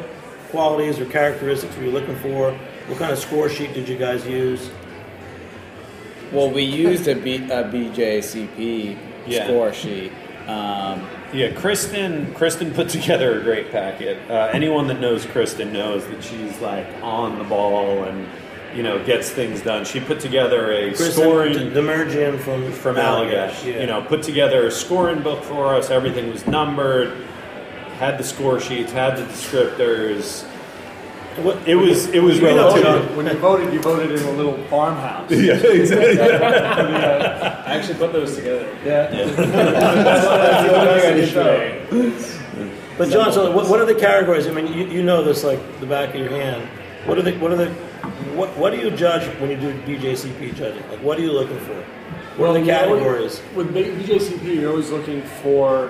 [0.50, 2.52] qualities or characteristics were you looking for?
[2.88, 4.70] What kind of score sheet did you guys use?
[6.32, 9.46] Well, we used a, B, a BJCP Yeah.
[9.46, 10.12] score sheet.
[10.48, 12.34] Um, Yeah, Kristen.
[12.34, 14.18] Kristen put together a great packet.
[14.30, 18.28] Uh, anyone that knows Kristen knows that she's like on the ball and
[18.76, 19.86] you know gets things done.
[19.86, 23.66] She put together a Chris scoring Demergian from from Allagash.
[23.66, 23.82] Yeah.
[23.82, 25.90] You know, put together a scoring book for us.
[25.90, 27.26] Everything was numbered.
[27.98, 28.92] Had the score sheets.
[28.92, 30.46] Had the descriptors.
[31.44, 33.16] What, It was it was You know, relatively.
[33.16, 35.32] When you voted, you voted in a little farmhouse.
[35.32, 36.20] Yeah, uh, exactly.
[36.20, 38.68] Uh, I actually put those together.
[38.84, 39.36] Yeah, yeah.
[42.98, 44.46] But John, so what, what are the categories?
[44.46, 46.68] I mean, you, you know this like the back of your hand.
[47.06, 47.74] What are the what are the
[48.36, 50.88] what what do you judge when you do BJCP judging?
[50.90, 51.76] Like, what are you looking for?
[52.38, 53.42] What are the categories?
[53.56, 55.88] With BJCP, you're always looking for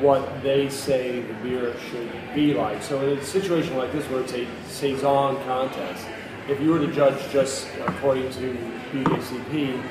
[0.00, 2.82] what they say the beer should be like.
[2.82, 6.06] So in a situation like this, where it's a saison contest,
[6.48, 8.56] if you were to judge just according to
[8.92, 9.82] BJCP,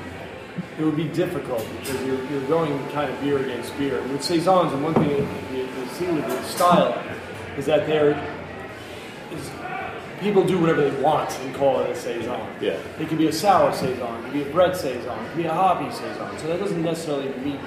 [0.78, 4.02] it would be difficult because you're, you're going kind of beer against beer.
[4.04, 7.04] With saisons, and one thing you, you see with the style
[7.58, 8.14] is that they're
[10.26, 12.42] people do whatever they want and call it a saison.
[12.60, 12.80] Yeah.
[13.00, 15.46] It could be a sour saison, it could be a Brett saison, it could be
[15.46, 16.38] a hoppy saison.
[16.40, 17.60] So that doesn't necessarily meet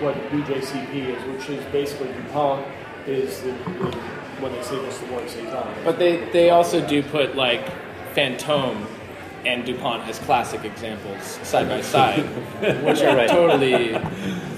[0.00, 2.66] what BJCP is, which is basically DuPont
[3.06, 3.96] is the, the
[4.40, 5.64] when they say just the word saison.
[5.84, 7.62] But they they also do put like
[8.16, 8.86] Fantôme
[9.46, 12.24] and Dupont as classic examples side by side,
[12.84, 13.28] which are Right.
[13.30, 13.96] totally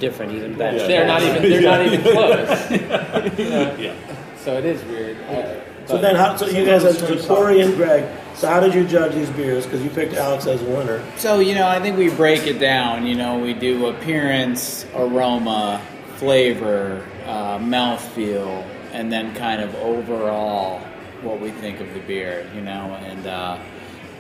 [0.01, 0.79] Different, even better.
[0.87, 2.71] they're not even they're not even close.
[3.79, 3.95] yeah.
[4.39, 5.17] So it is weird.
[5.29, 8.09] Uh, So then, how, so you guys, so Corey and Greg.
[8.35, 9.65] So how did you judge these beers?
[9.65, 11.05] Because you picked Alex as a winner.
[11.17, 13.07] so, you know, I think we break it down.
[13.07, 15.83] You know, we do appearance, aroma,
[16.17, 20.81] flavor, uh, mouthfeel, and then kind of overall
[21.23, 22.95] what we think of the beer, you know.
[23.01, 23.59] And uh,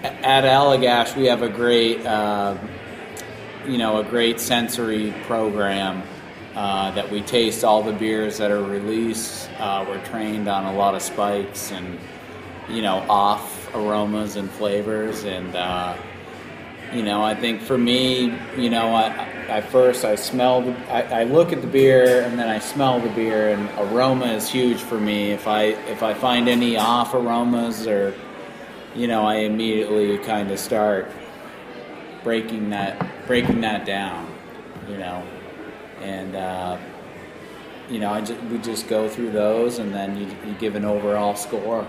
[0.02, 2.56] at Allagash, we have a great, uh,
[3.66, 6.02] you know, a great sensory program
[6.54, 9.48] uh, that we taste all the beers that are released.
[9.58, 11.98] Uh, we're trained on a lot of spikes and
[12.68, 15.96] you know off aromas and flavors, and uh,
[16.92, 21.20] you know I think for me, you know, I, I first I smell, the, I,
[21.20, 24.80] I look at the beer and then I smell the beer, and aroma is huge
[24.80, 25.30] for me.
[25.32, 28.14] If I if I find any off aromas or
[28.94, 31.10] you know, I immediately kind of start
[32.22, 34.32] breaking that breaking that down,
[34.88, 35.26] you know,
[36.02, 36.78] and uh,
[37.88, 40.84] you know, I just, we just go through those, and then you, you give an
[40.84, 41.86] overall score.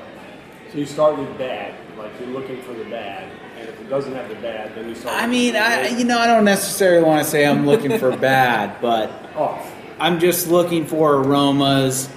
[0.71, 4.13] So you start with bad, like you're looking for the bad, and if it doesn't
[4.13, 5.21] have the bad, then you start.
[5.21, 8.81] I mean, I you know, I don't necessarily want to say I'm looking for bad,
[8.81, 9.71] but off.
[9.99, 12.09] I'm just looking for aromas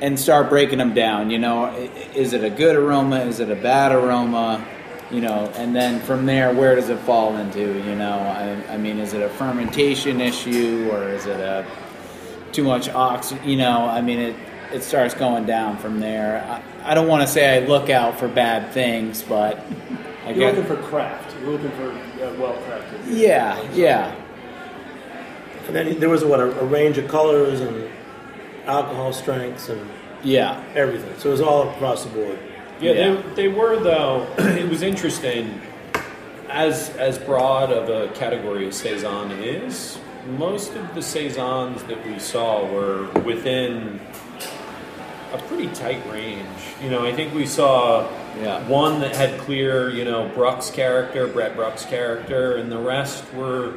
[0.00, 1.30] and start breaking them down.
[1.30, 1.74] You know,
[2.14, 3.20] is it a good aroma?
[3.20, 4.66] Is it a bad aroma?
[5.10, 7.60] You know, and then from there, where does it fall into?
[7.60, 11.64] You know, I, I mean, is it a fermentation issue or is it a
[12.52, 13.32] too much ox?
[13.44, 14.34] You know, I mean, it
[14.72, 16.42] it starts going down from there.
[16.84, 19.58] I, I don't want to say I look out for bad things, but
[20.24, 21.36] I You're guess looking for craft.
[21.40, 23.00] You're looking for uh, well crafted.
[23.06, 24.14] yeah, yeah.
[25.66, 27.88] And then there was what a, a range of colors and
[28.66, 29.86] alcohol strengths and
[30.22, 30.62] Yeah.
[30.74, 31.12] everything.
[31.18, 32.38] So it was all across the board.
[32.84, 33.22] Yeah, Yeah.
[33.34, 34.26] They, they were though.
[34.38, 35.60] it was interesting.
[36.48, 39.98] As as broad of a category as saison is,
[40.38, 44.00] most of the saisons that we saw were within
[45.32, 46.46] a pretty tight range.
[46.82, 48.06] You know, I think we saw
[48.40, 48.60] Yeah.
[48.68, 53.74] one that had clear, you know, Brux character, Brett Brux character, and the rest were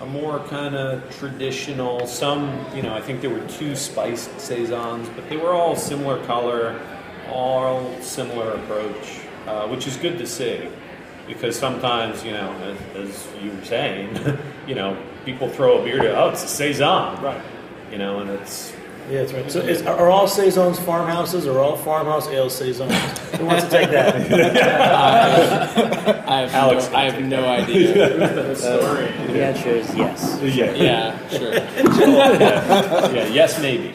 [0.00, 2.06] a more kind of traditional.
[2.06, 6.24] Some, you know, I think there were two spiced saisons, but they were all similar
[6.26, 6.78] color,
[7.30, 10.60] all similar approach, uh, which is good to see.
[11.26, 12.52] Because sometimes, you know,
[12.96, 16.48] as, as you were saying, you know, people throw a beer to, oh, it's a
[16.48, 17.40] saison, Right.
[17.90, 18.74] you know, and it's
[19.10, 19.50] Yeah, that's right.
[19.50, 22.92] So is, are are all saisons farmhouses or all farmhouse ale saisons?
[23.38, 24.14] Who wants to take that?
[26.28, 28.18] I have Alex no, I have no idea.
[28.18, 30.38] The answer is yes.
[30.42, 31.52] yeah, yeah, sure.
[31.54, 33.93] yeah, yes, maybe.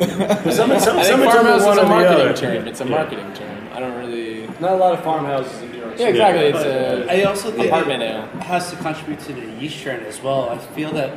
[0.00, 2.34] Some, some, I some think farmhouse is a marketing other.
[2.34, 2.68] term.
[2.68, 3.68] It's a marketing term.
[3.72, 4.46] I don't really.
[4.60, 5.98] Not a lot of farmhouses in New York.
[5.98, 6.44] Yeah, exactly.
[6.46, 6.66] It's But,
[7.14, 8.26] a I also think apartment it ale.
[8.42, 10.48] has to contribute to the yeast trend as well.
[10.50, 11.10] I feel that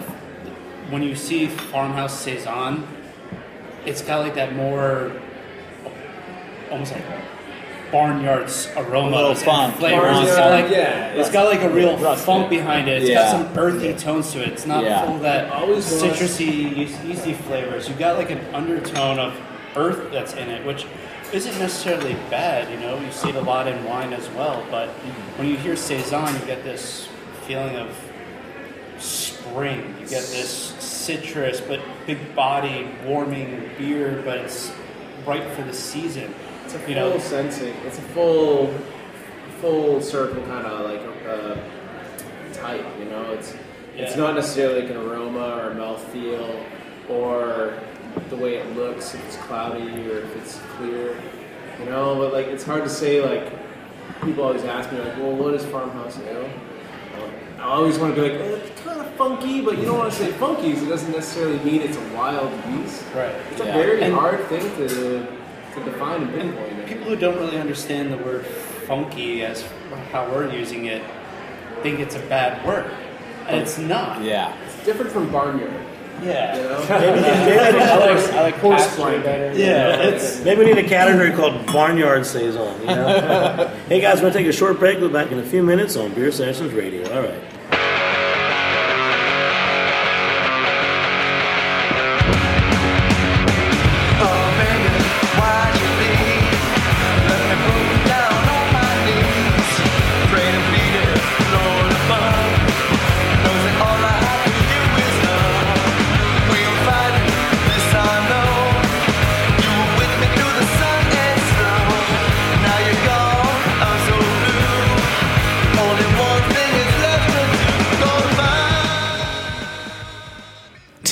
[0.90, 2.86] when you see farmhouse saison,
[3.86, 5.12] it's got like that more,
[6.72, 7.04] almost like
[7.94, 9.76] barnyards aroma, little and funk.
[9.76, 10.18] flavors.
[10.28, 13.04] It's got like yeah, it's got like a real funk behind it.
[13.04, 13.32] It's Yeah.
[13.32, 14.50] got some earthy tones to it.
[14.50, 15.06] It's not Yeah.
[15.06, 17.88] full of that Always citrusy, yeast- yeasty flavors.
[17.88, 19.34] You've got like an undertone of
[19.76, 20.88] earth that's in it, which
[21.32, 22.70] isn't necessarily bad.
[22.72, 24.64] You know, you see it a lot in wine as well.
[24.72, 25.40] But mm-hmm.
[25.40, 27.08] when you hear saison, you get this
[27.46, 27.96] feeling of
[28.98, 29.96] spring.
[30.02, 34.72] You get this citrus, but big body, warming beer, but it's
[35.28, 36.34] right for the season.
[36.74, 37.74] It's a full You know, sensing.
[37.86, 38.74] It's a full,
[39.62, 41.56] full circle kind of like uh,
[42.54, 42.84] type.
[42.98, 43.56] You know, it's
[43.96, 46.64] it's not necessarily like an aroma or a mouthfeel
[47.10, 47.80] or
[48.30, 51.16] the way it looks if it's cloudy or if it's clear.
[51.80, 53.22] You know, but like it's hard to say.
[53.22, 53.54] Like
[54.24, 56.50] people always ask me, like, well, what is farmhouse ale?
[57.60, 60.12] I always want to be like, oh, it's kind of funky, but you don't want
[60.12, 63.04] to say funky because it doesn't necessarily mean it's a wild beast.
[63.16, 63.34] right.
[63.52, 65.26] It's a very And- hard thing to
[65.76, 66.74] to define and pinpoint.
[66.74, 69.64] I People who don't really understand the word funky as
[70.12, 71.04] how we're using it
[71.84, 72.90] think it's a bad word.
[73.48, 74.24] And it's not.
[74.24, 74.56] Yeah.
[74.66, 75.74] It's different from barnyard.
[76.22, 76.56] Yeah.
[76.56, 76.78] You know?
[76.90, 79.24] I like I like Horse pasture blanket.
[79.24, 79.60] better.
[79.60, 82.80] Yeah, it's Maybe we need a category called Barnyard Saison.
[82.82, 83.68] You know?
[83.90, 85.00] hey guys, we're going to take a short break.
[85.00, 87.14] We'll be back in a few minutes on Beer Sessions Radio.
[87.14, 87.53] All right.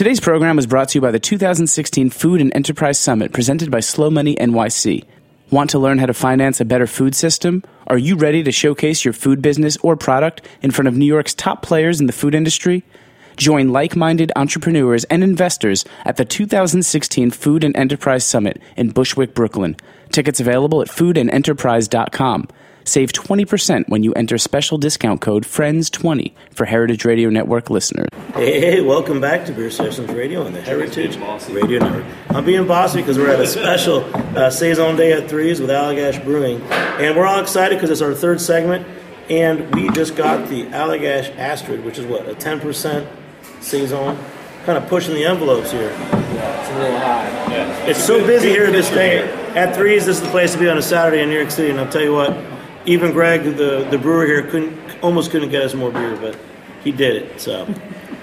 [0.01, 3.81] Today's program was brought to you by the 2016 Food and Enterprise Summit presented by
[3.81, 5.05] Slow Money NYC.
[5.51, 7.63] Want to learn how to finance a better food system?
[7.85, 11.35] Are you ready to showcase your food business or product in front of New York's
[11.35, 12.83] top players in the food industry?
[13.37, 19.35] Join like minded entrepreneurs and investors at the 2016 Food and Enterprise Summit in Bushwick,
[19.35, 19.75] Brooklyn.
[20.09, 22.47] Tickets available at foodandenterprise.com.
[22.83, 28.07] Save 20% when you enter special discount code FRIENDS20 for Heritage Radio Network listeners.
[28.33, 31.17] Hey, hey, welcome back to Beer Sessions Radio on the Heritage
[31.49, 32.05] Radio Network.
[32.29, 34.03] I'm being bossy because we're at a special
[34.37, 36.61] uh, Saison Day at Threes with Allagash Brewing.
[36.71, 38.87] And we're all excited because it's our third segment.
[39.29, 43.07] And we just got the Allagash Astrid, which is what, a 10%
[43.61, 44.17] Saison?
[44.65, 45.91] Kind of pushing the envelopes here.
[45.91, 47.27] Yeah, it's a little high.
[47.51, 47.85] Yeah.
[47.85, 49.29] It's so busy here this day.
[49.55, 51.69] At Threes, this is the place to be on a Saturday in New York City.
[51.69, 52.31] And I'll tell you what,
[52.85, 56.37] even Greg, the, the brewer here, couldn't almost couldn't get us more beer, but
[56.83, 57.39] he did it.
[57.41, 57.65] So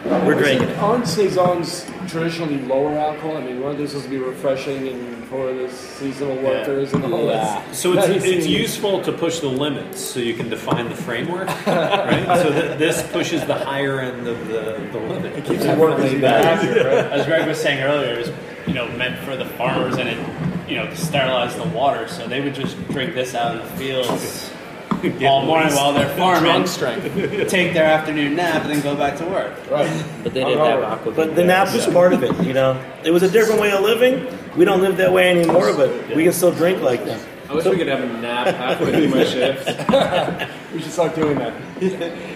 [0.04, 0.78] we're drinking it.
[0.78, 3.36] Aren't saisons traditionally lower alcohol?
[3.36, 7.26] I mean, aren't they supposed to be refreshing and for the seasonal workers and all
[7.26, 7.32] Yeah.
[7.32, 7.74] that?
[7.74, 11.48] So it's, That it's useful to push the limits so you can define the framework,
[11.66, 12.24] right?
[12.42, 15.36] So th- this pushes the higher end of the, the limit.
[15.36, 17.12] It keeps Definitely accurate, right?
[17.20, 18.32] As Greg was saying earlier, it was
[18.66, 22.26] you know meant for the farmers and it you know to sterilize the water, so
[22.26, 24.50] they would just drink this out in the fields
[25.22, 27.04] all morning while they're farming, strength.
[27.48, 29.54] take their afternoon nap, and then go back to work.
[29.70, 30.04] Right.
[30.22, 31.12] But they didn't have aqua.
[31.12, 32.82] But the nap is part of it, you know.
[33.04, 34.26] It was a different way of living.
[34.56, 37.20] We don't live that way anymore, but we can still drink like them.
[37.48, 40.54] I wish we could have a nap halfway through my shift.
[40.68, 41.54] We should start doing that.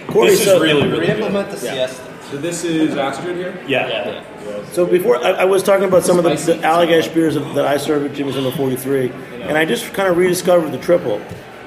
[0.07, 1.17] Corey, This is so, really, really good.
[1.17, 2.12] Re-implement the siesta.
[2.29, 3.63] So this is Astrid here.
[3.67, 4.23] Yeah.
[4.71, 7.77] so before I, I was talking about some of the, the Allagash beers that I
[7.77, 9.09] served at Jimmy's number 43,
[9.43, 11.21] and I just kind of rediscovered the triple.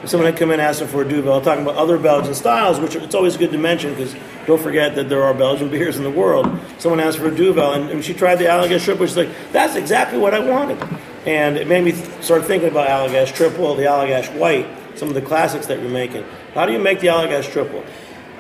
[0.05, 3.15] Someone had come in asking for a Duvel, talking about other Belgian styles, which it's
[3.15, 4.15] always good to mention because
[4.47, 6.49] don't forget that there are Belgian beers in the world.
[6.79, 9.07] Someone asked for a Duvel, and, and she tried the Allagash triple.
[9.07, 10.83] She's like, "That's exactly what I wanted,"
[11.27, 15.15] and it made me th- start thinking about Allagash triple, the Allagash white, some of
[15.15, 16.25] the classics that you're making.
[16.55, 17.85] How do you make the Allagash triple?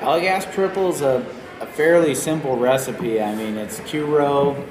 [0.00, 1.24] Allagash triple is a,
[1.60, 3.20] a fairly simple recipe.
[3.20, 4.62] I mean, it's two row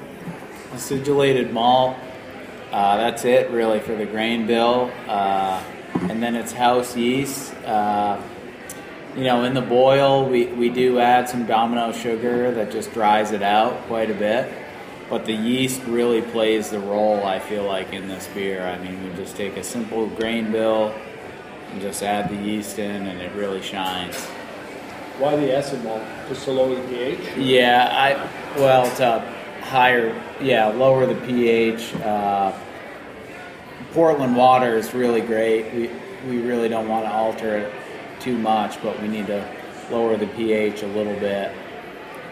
[0.72, 1.96] acidulated malt.
[2.70, 4.90] Uh, that's it, really, for the grain bill.
[5.08, 5.62] Uh,
[6.08, 7.54] and then it's house yeast.
[7.64, 8.20] Uh,
[9.16, 13.32] you know, in the boil, we, we do add some domino sugar that just dries
[13.32, 14.52] it out quite a bit.
[15.08, 18.66] But the yeast really plays the role, I feel like, in this beer.
[18.66, 20.92] I mean, we just take a simple grain bill
[21.72, 24.28] and just add the yeast in, and it really shines.
[25.18, 26.02] Why the acid malt?
[26.28, 27.36] Just to lower the pH?
[27.38, 29.20] Yeah, I well to
[29.62, 31.94] higher, yeah, lower the pH.
[31.96, 32.52] Uh,
[33.92, 35.72] Portland water is really great.
[35.74, 35.90] We
[36.28, 37.72] we really don't want to alter it
[38.20, 39.46] too much, but we need to
[39.90, 41.52] lower the pH a little bit.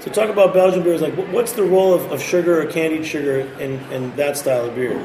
[0.00, 1.00] So talk about Belgian beers.
[1.00, 4.74] Like, what's the role of, of sugar or candied sugar in, in that style of
[4.74, 4.98] beer?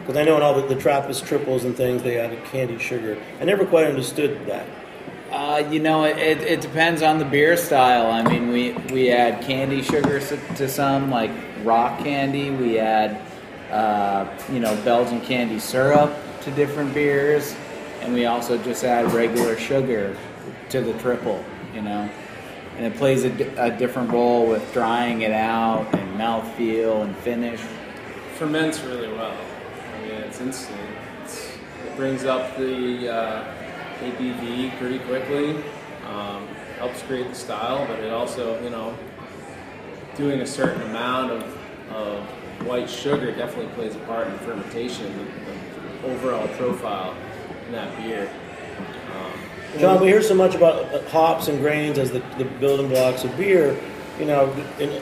[0.00, 3.20] Because I know in all the, the Trappist triples and things, they added candied sugar.
[3.40, 4.66] I never quite understood that.
[5.30, 8.10] Uh, you know, it, it, depends on the beer style.
[8.10, 11.32] I mean, we, we add candy sugar to some, like
[11.64, 12.50] rock candy.
[12.50, 13.20] We add,
[13.72, 17.56] uh, you know, Belgian candy syrup to different beers.
[18.02, 20.16] And we also just add regular sugar
[20.68, 22.08] to the triple, you know.
[22.76, 27.60] And it plays a, a different role with drying it out and mouthfeel and finish.
[28.36, 29.36] Ferments really well.
[29.92, 30.78] I mean, it's instant.
[31.24, 31.48] It's,
[31.84, 33.55] it brings up the uh,
[34.00, 35.56] ABV pretty quickly.
[36.06, 36.46] Um,
[36.78, 38.96] helps create the style, but it also, you know,
[40.16, 41.42] doing a certain amount of,
[41.90, 42.22] of
[42.66, 47.14] white sugar definitely plays a part in fermentation, the, the overall profile
[47.66, 48.30] in that beer.
[49.14, 53.24] Um, John, we hear so much about hops and grains as the, the building blocks
[53.24, 53.78] of beer.
[54.18, 54.50] You know,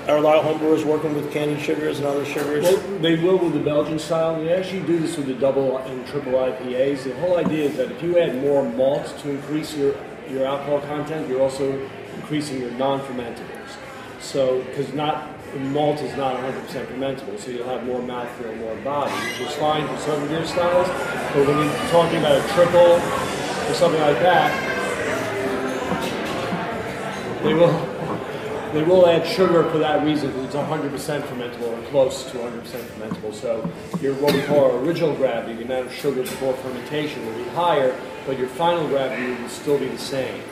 [0.09, 2.65] are a lot of homebrewers working with candied sugars and other sugars?
[2.65, 4.41] Well, they will with the Belgian style.
[4.43, 7.05] They actually do this with the double and triple IPAs.
[7.05, 9.95] The whole idea is that if you add more malt to increase your,
[10.29, 13.77] your alcohol content, you're also increasing your non-fermentables.
[14.21, 19.13] So, because not malt is not 100% fermentable, so you'll have more mouthfeel, more body,
[19.13, 20.89] which is fine for some beer styles.
[20.89, 22.99] But when you're talking about a triple
[23.71, 24.51] or something like that,
[27.45, 27.84] they will
[28.75, 33.33] they will add sugar for that reason it's 100% fermentable or close to 100% fermentable.
[33.33, 33.71] So
[34.01, 37.49] your what we call our original gravity, the amount of sugar before fermentation will be
[37.51, 37.97] higher,
[38.27, 40.43] but your final gravity will still be the same.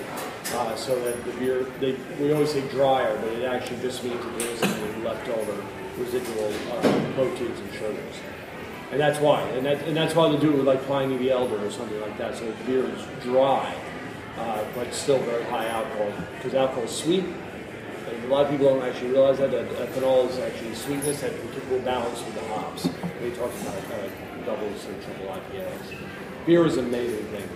[0.55, 4.23] Uh, so that the beer, they, we always say drier, but it actually just means
[4.23, 5.65] that there isn't leftover
[5.97, 8.15] residual uh, proteins and sugars.
[8.91, 9.41] And that's why.
[9.43, 12.01] And, that, and that's why they do it with like Pliny the Elder or something
[12.01, 12.37] like that.
[12.37, 13.75] So the beer is dry,
[14.37, 16.13] uh, but still very high alcohol.
[16.37, 17.25] Because alcohol is sweet.
[18.33, 21.33] And a lot of people don't actually realize that, that ethanol is actually sweetness that
[21.71, 22.87] will balance with the hops.
[22.87, 26.47] When you're talking about uh, doubles and triple IPAs.
[26.47, 27.47] Beer is an amazing thing.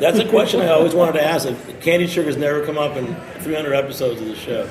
[0.00, 1.46] That's a question I always wanted to ask.
[1.46, 4.68] If Candied sugar's never come up in 300 episodes of the show.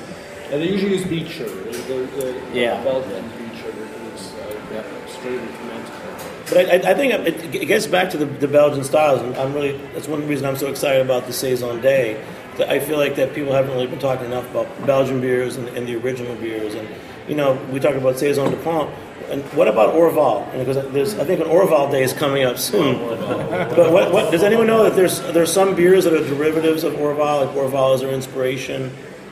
[0.51, 1.55] And they usually use beet sugar.
[1.55, 2.83] The, the, the Yeah.
[2.83, 6.49] Belgian beet sugar is uh, extremely fermented.
[6.49, 9.53] But I, I- I think it, it gets back to the, the Belgian styles, I'm
[9.53, 12.21] really that's one reason I'm so excited about the saison day.
[12.57, 15.67] That I feel like that people haven't really been talking enough about Belgian beers and,
[15.69, 16.87] and the original beers, and
[17.27, 18.89] you know we talk about saison Dupont,
[19.29, 20.47] and what about Orval?
[20.53, 22.97] And because there's I think an Orval day is coming up soon.
[23.09, 26.93] but what, what does anyone know that there's there's some beers that are derivatives of
[26.93, 28.91] Orval, like Orval is their inspiration.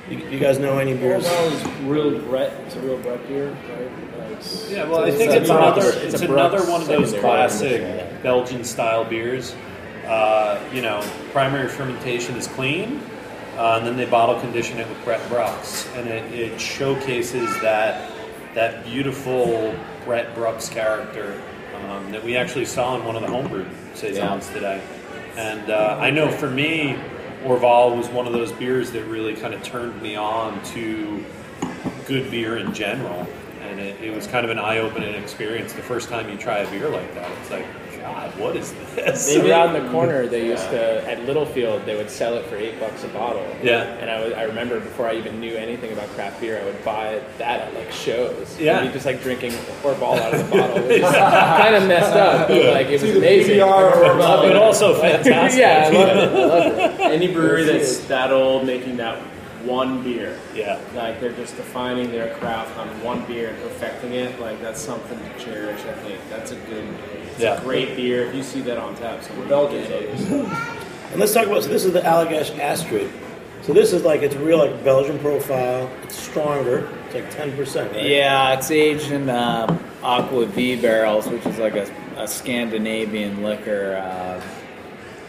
[0.09, 1.25] You, you guys know any beers?
[1.25, 2.53] Orval is real Brett.
[2.65, 4.31] It's a real Brett beer, right?
[4.31, 8.17] It's- Yeah, well, I think it's another it's it's another one of those classic yeah.
[8.23, 9.55] Belgian style beers.
[10.07, 11.01] Uh, you know,
[11.31, 12.99] primary fermentation is clean,
[13.57, 18.11] uh, and then they bottle condition it with Brett Brux, and it, it showcases that
[18.53, 19.73] that beautiful
[20.05, 21.41] Brett Brux character
[21.87, 24.81] um, that we actually saw in one of the homebrew saisons today.
[25.37, 26.97] And uh, I know for me,
[27.43, 31.23] Orval was one of those beers that really kind of turned me on to
[32.07, 33.25] good beer in general.
[33.61, 36.59] And it, it was kind of an eye opening experience the first time you try
[36.59, 37.31] a beer like that.
[37.39, 37.65] It's like,
[38.01, 39.27] God, what is this?
[39.35, 41.85] Maybe around the corner, they used to at Littlefield.
[41.85, 43.45] They would sell it for eight bucks a bottle.
[43.61, 43.83] Yeah.
[43.83, 46.83] And I, was, I remember before I even knew anything about craft beer, I would
[46.83, 48.59] buy that at like shows.
[48.59, 48.79] Yeah.
[48.79, 49.51] And be just like drinking
[49.83, 52.47] Orval out of the bottle, which is kind of messed up.
[52.47, 53.57] But like it was either amazing.
[53.57, 55.59] PBR or I love but also fantastic.
[55.61, 56.17] yeah, I love it.
[56.17, 57.01] I love it.
[57.01, 59.21] Any brewery that's that old making that
[59.63, 60.79] one beer, Yeah.
[60.95, 65.19] like they're just defining their craft on one beer and perfecting it, like that's something
[65.19, 65.79] to cherish.
[65.81, 66.87] I think that's a good,
[67.41, 67.61] it's Yeah.
[67.61, 68.25] a great beer.
[68.27, 70.19] If you see that on tap, somewhere, Belgians get it.
[71.11, 71.63] And let's talk about.
[71.63, 73.09] So this is the Allagash Astrid.
[73.63, 75.89] So this is like it's real like Belgian profile.
[76.03, 76.87] It's stronger.
[77.05, 77.91] It's like ten percent.
[77.93, 78.05] Right?
[78.05, 79.67] Yeah, it's aged in uh,
[80.01, 83.97] aquavit barrels, which is like a, a Scandinavian liquor.
[83.97, 84.41] Uh,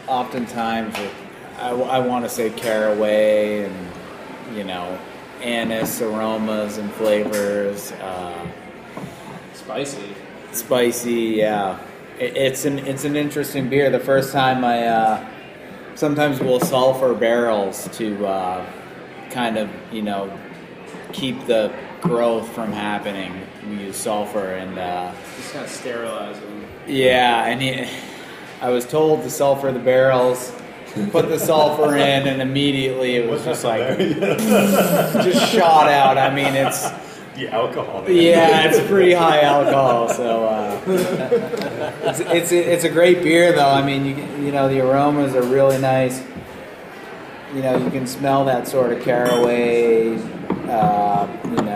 [0.07, 1.13] oftentimes, with,
[1.57, 3.75] I, want to say caraway and
[4.55, 4.97] you know
[5.41, 7.91] anise aromas and flavors.
[7.93, 8.47] Uh,
[9.53, 10.13] Spicy.
[10.51, 11.79] spicy, yeah.
[12.19, 13.89] It, it's an it's an interesting beer.
[13.89, 15.27] The first time I uh,
[15.95, 18.65] sometimes we'll sulfur barrels to uh,
[19.29, 20.37] kind of you know
[21.11, 23.33] keep the growth from happening.
[23.69, 26.65] We use sulfur and uh, Just kind of sterilize them.
[26.87, 27.87] yeah, and he,
[28.61, 30.51] I was told to sulfur the barrels.
[31.11, 36.19] Put the sulfur in, and immediately it was just like just shot out.
[36.19, 36.87] I mean, it's
[37.35, 38.07] The alcohol.
[38.09, 40.79] yeah, it's pretty high alcohol, so uh,
[42.03, 43.69] it's it's a, it's a great beer though.
[43.69, 44.15] I mean, you
[44.45, 46.21] you know the aromas are really nice.
[47.55, 50.15] You know, you can smell that sort of caraway,
[50.67, 51.72] uh, you know,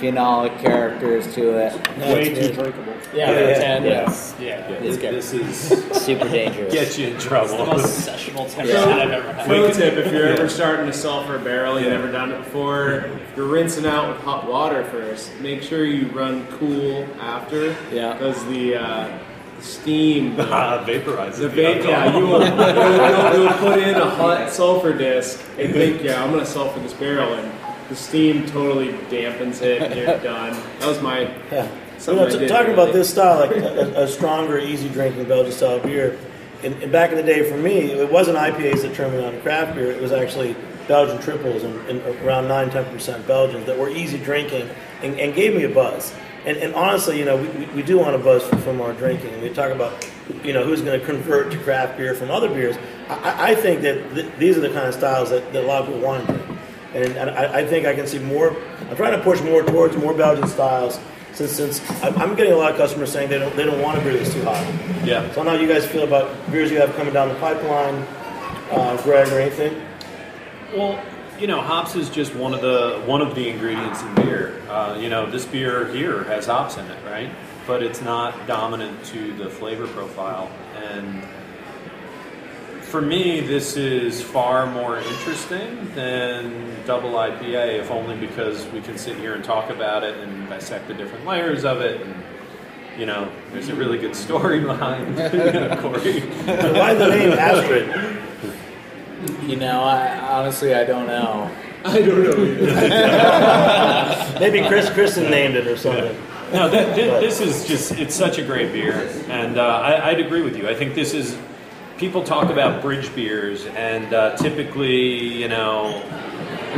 [0.00, 1.72] phenolic characters to it.
[1.98, 2.94] Way too drinkable.
[3.14, 3.84] Yeah, Yeah, yeah, ten.
[3.84, 4.34] yes.
[4.40, 6.72] Yeah, This, this is Super dangerous.
[6.72, 7.66] get you in The trouble.
[7.66, 9.46] most sessionable 10% I've ever had.
[9.46, 12.92] Pro tip: If you're ever starting to sulfur a barrel, you've never done it before,
[12.92, 15.38] if you're rinsing out with hot water first.
[15.40, 17.76] Make sure you run cool after.
[17.92, 18.12] Yeah.
[18.14, 19.18] Because the, uh,
[19.60, 20.36] steam.
[20.36, 21.36] the- Ah, vaporizes.
[21.38, 22.20] The the vape, yeah, alcohol.
[22.20, 22.40] you will,
[23.34, 26.94] you'll, you'll put in a hot sulfur disc and think, yeah, I'm gonna sulfur this
[26.94, 27.59] barrel, and
[27.90, 30.52] the steam totally dampens it, and you're done.
[30.78, 31.22] That was my
[31.52, 31.68] Yeah.
[32.06, 35.80] You know, t- talking about this style, like a, a stronger, easy drinking Belgian style
[35.80, 36.18] beer.
[36.62, 39.32] And, in back in the day, for me, it wasn't IPAs that turned me on
[39.34, 39.90] to craft beer.
[39.90, 40.56] It was actually
[40.88, 44.68] Belgian triples and, and around 9 10 percent Belgians that were easy drinking
[45.02, 46.14] and, and gave me a buzz.
[46.46, 49.30] And, and honestly, you know, we, we- do want a buzz from, our drinking.
[49.34, 50.08] And we talk about,
[50.42, 52.76] you know, who's going to convert to craft beer from other beers.
[53.10, 55.66] I- I, I think that th- these are the kind of styles that, that a
[55.66, 56.49] lot of people want to drink.
[56.94, 58.56] And, and I, I think I can see more.
[58.88, 60.98] I'm trying to push more towards more Belgian styles.
[61.32, 63.98] Since, since I'm I'm getting a lot of customers saying they don't they don't want
[63.98, 64.64] a beer that's too hot.
[65.04, 65.22] Yeah.
[65.32, 67.36] So I don't know how you guys feel about beers you have coming down the
[67.36, 67.94] pipeline,
[68.72, 69.80] uh, Greg or anything.
[70.74, 71.00] Well,
[71.38, 74.60] you know, hops is just one of the one of the ingredients in beer.
[74.68, 77.30] Uh, you know, this beer here has hops in it, right?
[77.66, 80.50] But it's not dominant to the flavor profile.
[80.76, 81.22] And
[82.90, 88.98] for me, this is far more interesting than double IPA, if only because we can
[88.98, 92.00] sit here and talk about it and dissect the different layers of it.
[92.00, 92.14] And
[92.98, 95.22] you know, there's a really good story behind you
[95.52, 96.20] know, Corey.
[96.46, 98.18] So why the name Astrid?
[99.48, 101.50] You know, I honestly I don't know.
[101.84, 102.36] I don't know.
[104.40, 106.14] Maybe Chris Kristen named it or something.
[106.52, 109.08] No, th- th- this is just, it's such a great beer.
[109.28, 110.68] And uh, I, I'd agree with you.
[110.68, 111.38] I think this is,
[112.00, 116.00] people talk about bridge beers, and uh, typically, you know,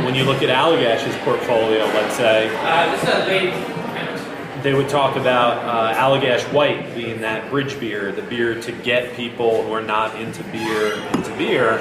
[0.03, 2.49] when you look at Allagash's portfolio, let's say,
[4.63, 9.15] they would talk about uh, Allagash White being that bridge beer, the beer to get
[9.15, 11.79] people who are not into beer into beer.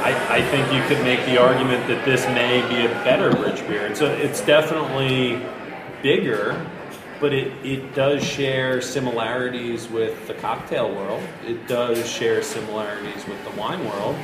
[0.00, 3.60] I, I think you could make the argument that this may be a better bridge
[3.68, 3.86] beer.
[3.86, 5.44] It's a, it's definitely
[6.02, 6.64] bigger,
[7.20, 11.22] but it, it does share similarities with the cocktail world.
[11.46, 14.16] It does share similarities with the wine world.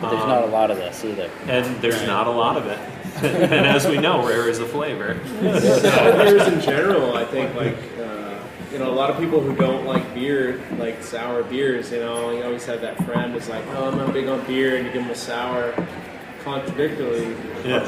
[0.00, 1.30] But there's Um, not a lot of this either.
[1.46, 2.78] and there's not a lot of it.
[3.22, 5.14] and as we know, rare is a flavor.
[5.40, 8.38] beers in general, I think like uh,
[8.72, 11.92] you know a lot of people who don't like beer, like sour beers.
[11.92, 14.76] You know, you always have that friend who's like, "Oh, I'm not big on beer,"
[14.76, 15.74] and you give them a sour.
[16.42, 17.86] Contradictorily, Yeah.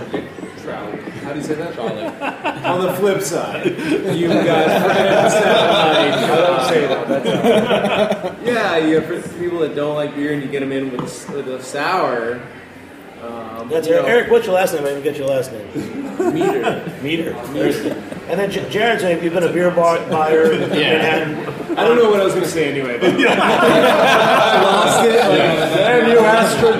[0.64, 1.10] Contradictorily.
[1.20, 1.78] How do you say that?
[2.64, 6.30] on the flip side, you've got friends that like.
[6.30, 7.08] I don't say that.
[7.08, 11.00] That's yeah, you have people that don't like beer, and you get them in with
[11.00, 12.40] a, s- with a sour.
[13.22, 14.04] Um, That's you Eric.
[14.06, 14.82] know, Eric, what's your last name?
[14.84, 15.66] I didn't get your last name.
[16.34, 16.92] meter.
[17.02, 17.32] Meter.
[18.28, 21.36] And then J- Jared, so you've been a beer bar buyer in Manhattan.
[21.78, 22.98] I don't know what I was going to say anyway.
[22.98, 25.16] But I lost it.
[25.16, 26.72] And you asked for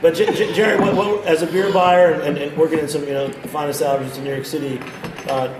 [0.00, 3.02] But J- J- Jared, what, what, as a beer buyer and, and working in some
[3.02, 4.80] you know fine establishments in New York City,
[5.28, 5.52] uh,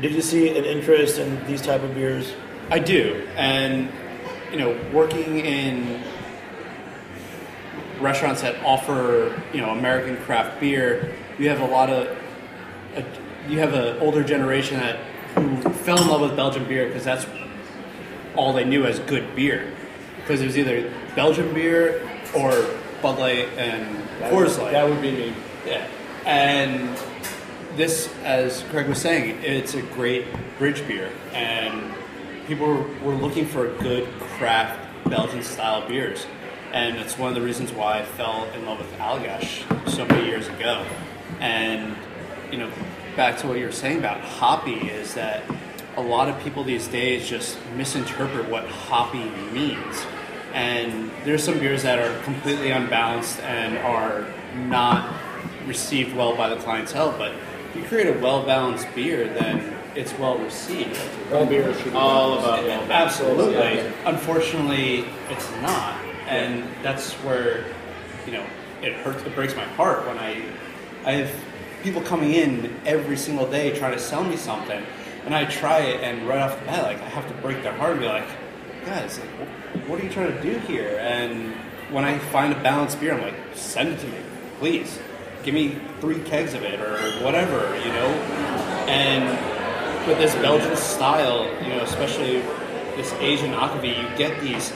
[0.00, 2.32] did you see an interest in these type of beers?
[2.70, 3.88] I do, and
[4.50, 6.02] you know, working in
[8.00, 12.18] restaurants that offer you know American craft beer, you have a lot of
[12.96, 13.04] a,
[13.48, 14.98] you have an older generation that
[15.36, 17.26] who fell in love with Belgian beer because that's
[18.34, 19.72] all they knew as good beer.
[20.16, 22.02] Because it was either Belgian beer
[22.34, 22.52] or
[23.02, 24.72] Bud Light and Coors Light.
[24.72, 25.34] That would be me.
[25.66, 25.86] Yeah.
[26.24, 26.96] And
[27.76, 30.26] this, as Craig was saying, it's a great
[30.58, 31.10] bridge beer.
[31.32, 31.94] And
[32.46, 36.26] people were, were looking for good craft Belgian style beers.
[36.72, 40.26] And it's one of the reasons why I fell in love with Allagash so many
[40.26, 40.84] years ago.
[41.40, 41.96] And,
[42.50, 42.70] you know,
[43.14, 45.42] back to what you were saying about hoppy is that
[45.96, 50.06] a lot of people these days just misinterpret what hoppy means.
[50.56, 55.14] And there's some beers that are completely unbalanced and are not
[55.66, 57.14] received well by the clientele.
[57.18, 57.32] But
[57.68, 60.98] if you create a well balanced beer, then it's well received.
[61.30, 63.80] All beer should be all about well Absolutely.
[64.06, 65.94] Unfortunately, it's not,
[66.26, 67.66] and that's where
[68.24, 68.46] you know
[68.80, 69.22] it hurts.
[69.24, 70.42] It breaks my heart when I
[71.04, 71.34] I have
[71.82, 74.82] people coming in every single day trying to sell me something,
[75.26, 77.74] and I try it, and right off the bat, like I have to break their
[77.74, 78.24] heart and be like,
[78.86, 79.18] guys,
[79.88, 80.96] what are you trying to do here?
[81.00, 81.52] And
[81.90, 84.18] when I find a balanced beer, I'm like, send it to me,
[84.60, 85.00] please.
[85.42, 88.08] Give me three kegs of it or whatever, you know.
[88.86, 89.28] And
[90.06, 92.42] with this Belgian style, you know, especially
[92.94, 94.72] this Asian akvavit, you get these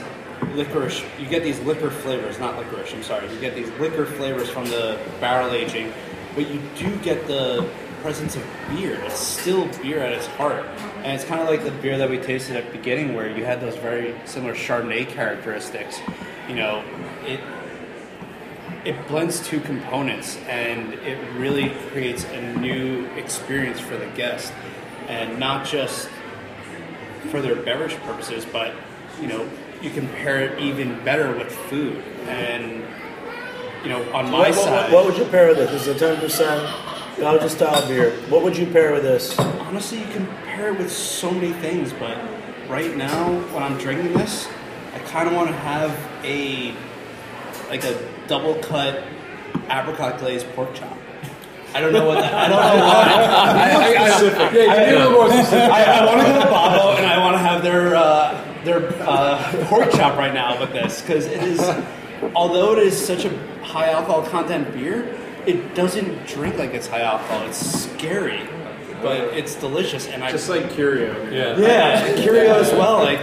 [0.55, 4.49] licorice, you get these liquor flavors, not licorice, I'm sorry, you get these liquor flavors
[4.49, 5.93] from the barrel aging,
[6.35, 7.69] but you do get the
[8.01, 8.99] presence of beer.
[9.03, 10.65] It's still beer at its heart.
[10.97, 13.45] And it's kind of like the beer that we tasted at the beginning where you
[13.45, 15.99] had those very similar Chardonnay characteristics.
[16.47, 16.83] You know,
[17.25, 17.39] it
[18.83, 24.51] it blends two components and it really creates a new experience for the guest
[25.07, 26.09] and not just
[27.29, 28.73] for their beverage purposes but
[29.21, 29.47] you know
[29.83, 31.97] you can pair it even better with food
[32.27, 32.83] and
[33.83, 36.63] you know on my What, side what would you pair with is a ten percent
[37.17, 38.11] Belgian style beer.
[38.29, 39.37] What would you pair with this?
[39.71, 42.17] honestly you can pair it with so many things but
[42.67, 44.49] right now when i'm drinking this
[44.93, 46.75] i kind of want to have a
[47.69, 47.97] like a
[48.27, 49.01] double cut
[49.69, 50.97] apricot glazed pork chop
[51.73, 52.33] I don't know what that.
[52.33, 53.03] I don't know why.
[53.07, 55.71] I, I, I, Yeah, you do more specific.
[55.71, 58.91] I, I want to go to Babbo and I want to have their uh, their
[59.01, 61.61] uh, pork chop right now with this because it is,
[62.35, 63.29] although it is such a
[63.63, 65.17] high alcohol content beer,
[65.47, 67.45] it doesn't drink like it's high alcohol.
[67.47, 68.41] It's scary,
[69.01, 71.13] but it's delicious and I Just like Curio.
[71.31, 71.57] Yeah.
[71.57, 72.97] yeah Curio as well.
[72.99, 73.19] Like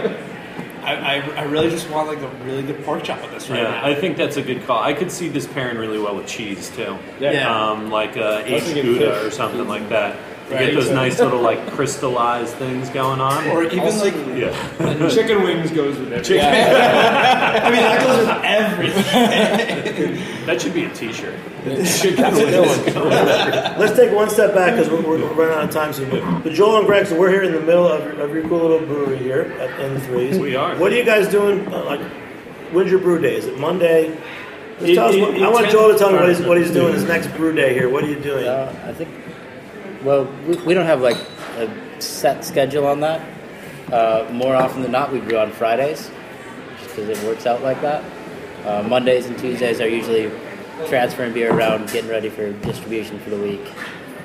[0.83, 3.61] I, I, I really just want like a really good pork chop with this right
[3.61, 3.85] Yeah, now.
[3.85, 4.81] I think that's a good call.
[4.81, 6.97] I could see this pairing really well with cheese too.
[7.19, 7.69] Yeah.
[7.69, 9.23] Um, like uh, aged Gouda fish.
[9.25, 10.17] or something like that.
[10.49, 10.65] You Right.
[10.65, 13.47] get those nice little like crystallized things going on.
[13.49, 15.09] or even like yeah.
[15.09, 16.39] Chicken wings goes with everything.
[16.41, 20.45] I mean that goes with everything.
[20.47, 21.35] That should be a T-shirt.
[23.77, 26.09] Let's take one step back because we're, we're running out of time soon.
[26.09, 28.43] But, but Joel and Greg, so we're here in the middle of your, of your
[28.47, 30.39] cool little brewery here at N Threes.
[30.39, 30.75] We are.
[30.77, 31.67] What are you guys doing?
[31.71, 32.01] Uh, like,
[32.71, 33.35] when's your brew day?
[33.35, 34.17] Is it Monday?
[34.79, 36.41] Just It- tell us it- what, it I want Joel to tell me what he's,
[36.41, 37.89] what he's doing his next brew day here.
[37.89, 38.45] What are you doing?
[38.47, 39.09] Uh, I think.
[40.03, 41.17] Well, we, we don't have like
[41.57, 43.21] a set schedule on that.
[43.91, 46.09] Uh, more often than not, we brew on Fridays,
[46.79, 48.03] just because it works out like that.
[48.65, 50.31] Uh, Mondays and Tuesdays are usually
[50.87, 53.61] transferring beer around, getting ready for distribution for the week.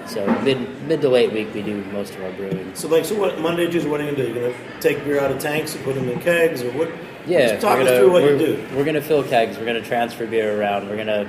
[0.06, 2.74] So mid mid to late week, we do most of our brewing.
[2.74, 3.40] So like, so what?
[3.40, 4.32] Monday, Tuesday, what are you gonna do?
[4.34, 6.90] You're gonna take beer out of tanks and put them in kegs, or what?
[7.26, 8.66] Yeah, Just talk we're us through what you do.
[8.76, 9.56] We're gonna fill kegs.
[9.56, 10.90] We're gonna transfer beer around.
[10.90, 11.28] We're gonna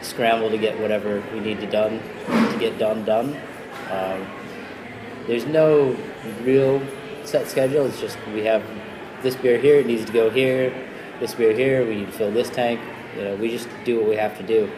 [0.00, 3.36] scramble to get whatever we need to done to get done done.
[3.94, 4.26] Um,
[5.26, 5.96] there's no
[6.42, 6.82] real
[7.24, 7.86] set schedule.
[7.86, 8.62] It's just we have
[9.22, 9.76] this beer here.
[9.80, 10.72] It needs to go here.
[11.20, 11.86] This beer here.
[11.86, 12.80] We need to fill this tank.
[13.16, 14.68] You know, we just do what we have to do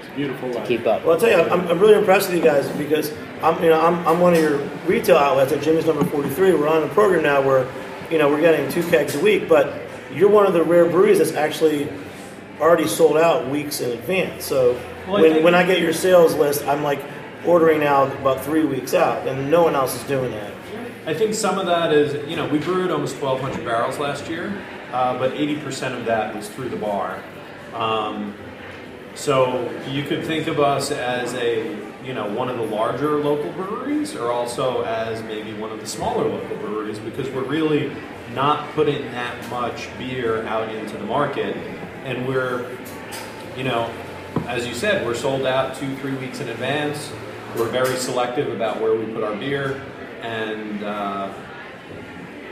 [0.00, 0.66] It's Beautiful to line.
[0.66, 1.02] keep up.
[1.04, 3.80] Well, I'll tell you, I'm, I'm really impressed with you guys because I'm, you know,
[3.84, 6.54] I'm, I'm one of your retail outlets at Jimmy's Number 43.
[6.54, 7.66] We're on a program now where,
[8.10, 9.74] you know, we're getting two kegs a week, but
[10.14, 11.90] you're one of the rare breweries that's actually
[12.60, 14.44] already sold out weeks in advance.
[14.44, 14.74] So
[15.08, 17.00] Well, when, think- when I get your sales list, I'm like
[17.46, 20.52] ordering now about three weeks out, and no one else is doing that.
[21.06, 24.56] I think some of that is, you know, we brewed almost 1,200 barrels last year,
[24.92, 27.20] uh, but 80% of that was through the bar.
[27.74, 28.34] Um,
[29.14, 33.50] so you could think of us as a, you know, one of the larger local
[33.52, 37.92] breweries, or also as maybe one of the smaller local breweries, because we're really
[38.32, 41.56] not putting that much beer out into the market,
[42.04, 42.76] and we're,
[43.56, 43.92] you know,
[44.46, 47.12] as you said, we're sold out two, three weeks in advance.
[47.56, 49.80] We're very selective about where we put our beer,
[50.22, 51.32] and uh,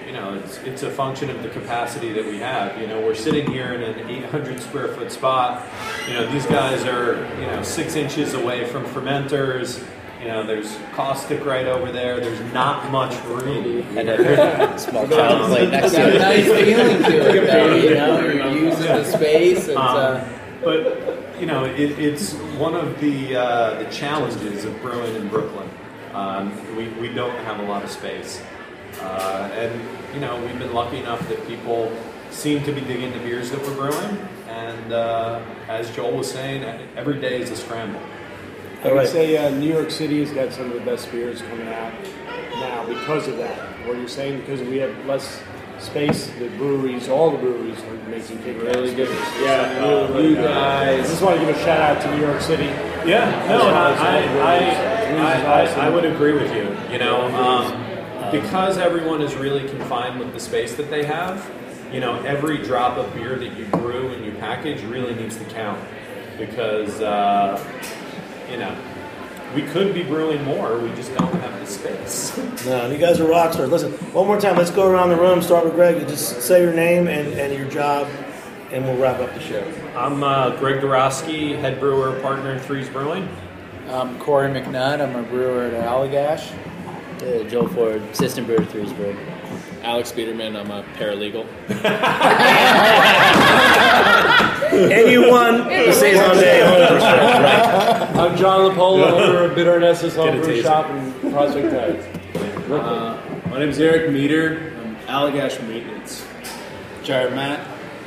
[0.06, 2.78] you know, it's it's a function of the capacity that we have.
[2.80, 5.66] You know, we're sitting here in an 800 square foot spot.
[6.08, 9.82] You know, these guys are you know six inches away from fermenters.
[10.20, 12.20] You know, there's caustic right over there.
[12.20, 13.86] There's not much room.
[13.96, 16.20] And a small child playing next It's got a to it.
[16.20, 17.74] nice feeling to it, though.
[17.74, 19.66] You know, you're using the space.
[19.68, 24.80] It's, uh, Um, but you know, it, it's one of the uh, the challenges of
[24.82, 25.68] brewing in Brooklyn.
[26.12, 28.42] Um, we, we don't have a lot of space,
[29.00, 29.80] uh, and
[30.14, 31.90] you know, we've been lucky enough that people
[32.30, 34.28] seem to be digging the beers that we're brewing.
[34.48, 36.62] And uh, as Joel was saying,
[36.96, 38.00] every day is a scramble.
[38.82, 39.08] I would right.
[39.08, 41.92] say uh, New York City has got some of the best beers coming out
[42.52, 43.58] now because of that.
[43.86, 45.42] What you're saying, because we have less
[45.80, 49.08] space, the breweries, all the breweries are making kick really good.
[49.40, 50.50] Yeah, Uh, you good.
[50.50, 52.66] I just want to give a shout out to New York City.
[53.06, 54.62] Yeah, no, I, I,
[55.16, 56.76] I, I, I would agree with you.
[56.92, 61.50] You know, um, because everyone is really confined with the space that they have.
[61.92, 65.44] You know, every drop of beer that you brew and you package really needs to
[65.46, 65.80] count
[66.38, 67.58] because uh,
[68.50, 68.76] you know
[69.54, 70.78] we could be brewing more.
[70.78, 72.36] We just don't have the space.
[72.66, 73.70] No, you guys are rock stars.
[73.70, 75.40] Listen, one more time, let's go around the room.
[75.40, 75.98] Start with Greg.
[76.00, 78.06] You Just say your name and, and your job,
[78.70, 79.64] and we'll wrap up the show.
[79.96, 83.26] I'm uh, Greg Doroski, head brewer, partner in Threes Brewing.
[83.88, 85.00] I'm Corey McNutt.
[85.00, 86.52] I'm a brewer at Allagash.
[87.22, 89.16] Uh, Joel Ford, assistant brewer at Threes Brewing.
[89.82, 91.46] Alex Biederman, I'm a paralegal.
[94.80, 98.16] And you won the Saison Day home percent, right?
[98.16, 100.62] I'm John LaPolla, owner of Bitter and Esters Get Homebrew.
[100.62, 102.70] Shop in Prospect Heights.
[102.70, 104.72] Uh, my name is Eric Meter.
[104.82, 106.26] I'm Allagash Maintenance.
[107.02, 107.60] Jared Matt.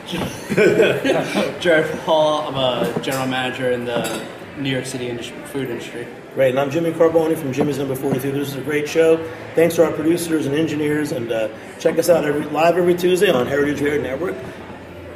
[1.61, 2.47] Jared Paul.
[2.47, 4.25] I'm a general manager in the
[4.57, 6.07] New York City industry, food industry.
[6.33, 8.31] Great, and I'm Jimmy Carbone from Jimmy's Number 43.
[8.31, 9.23] This is a great show.
[9.53, 11.49] Thanks to our producers and engineers, and uh,
[11.79, 14.35] check us out every live every Tuesday on Heritage Radio Network.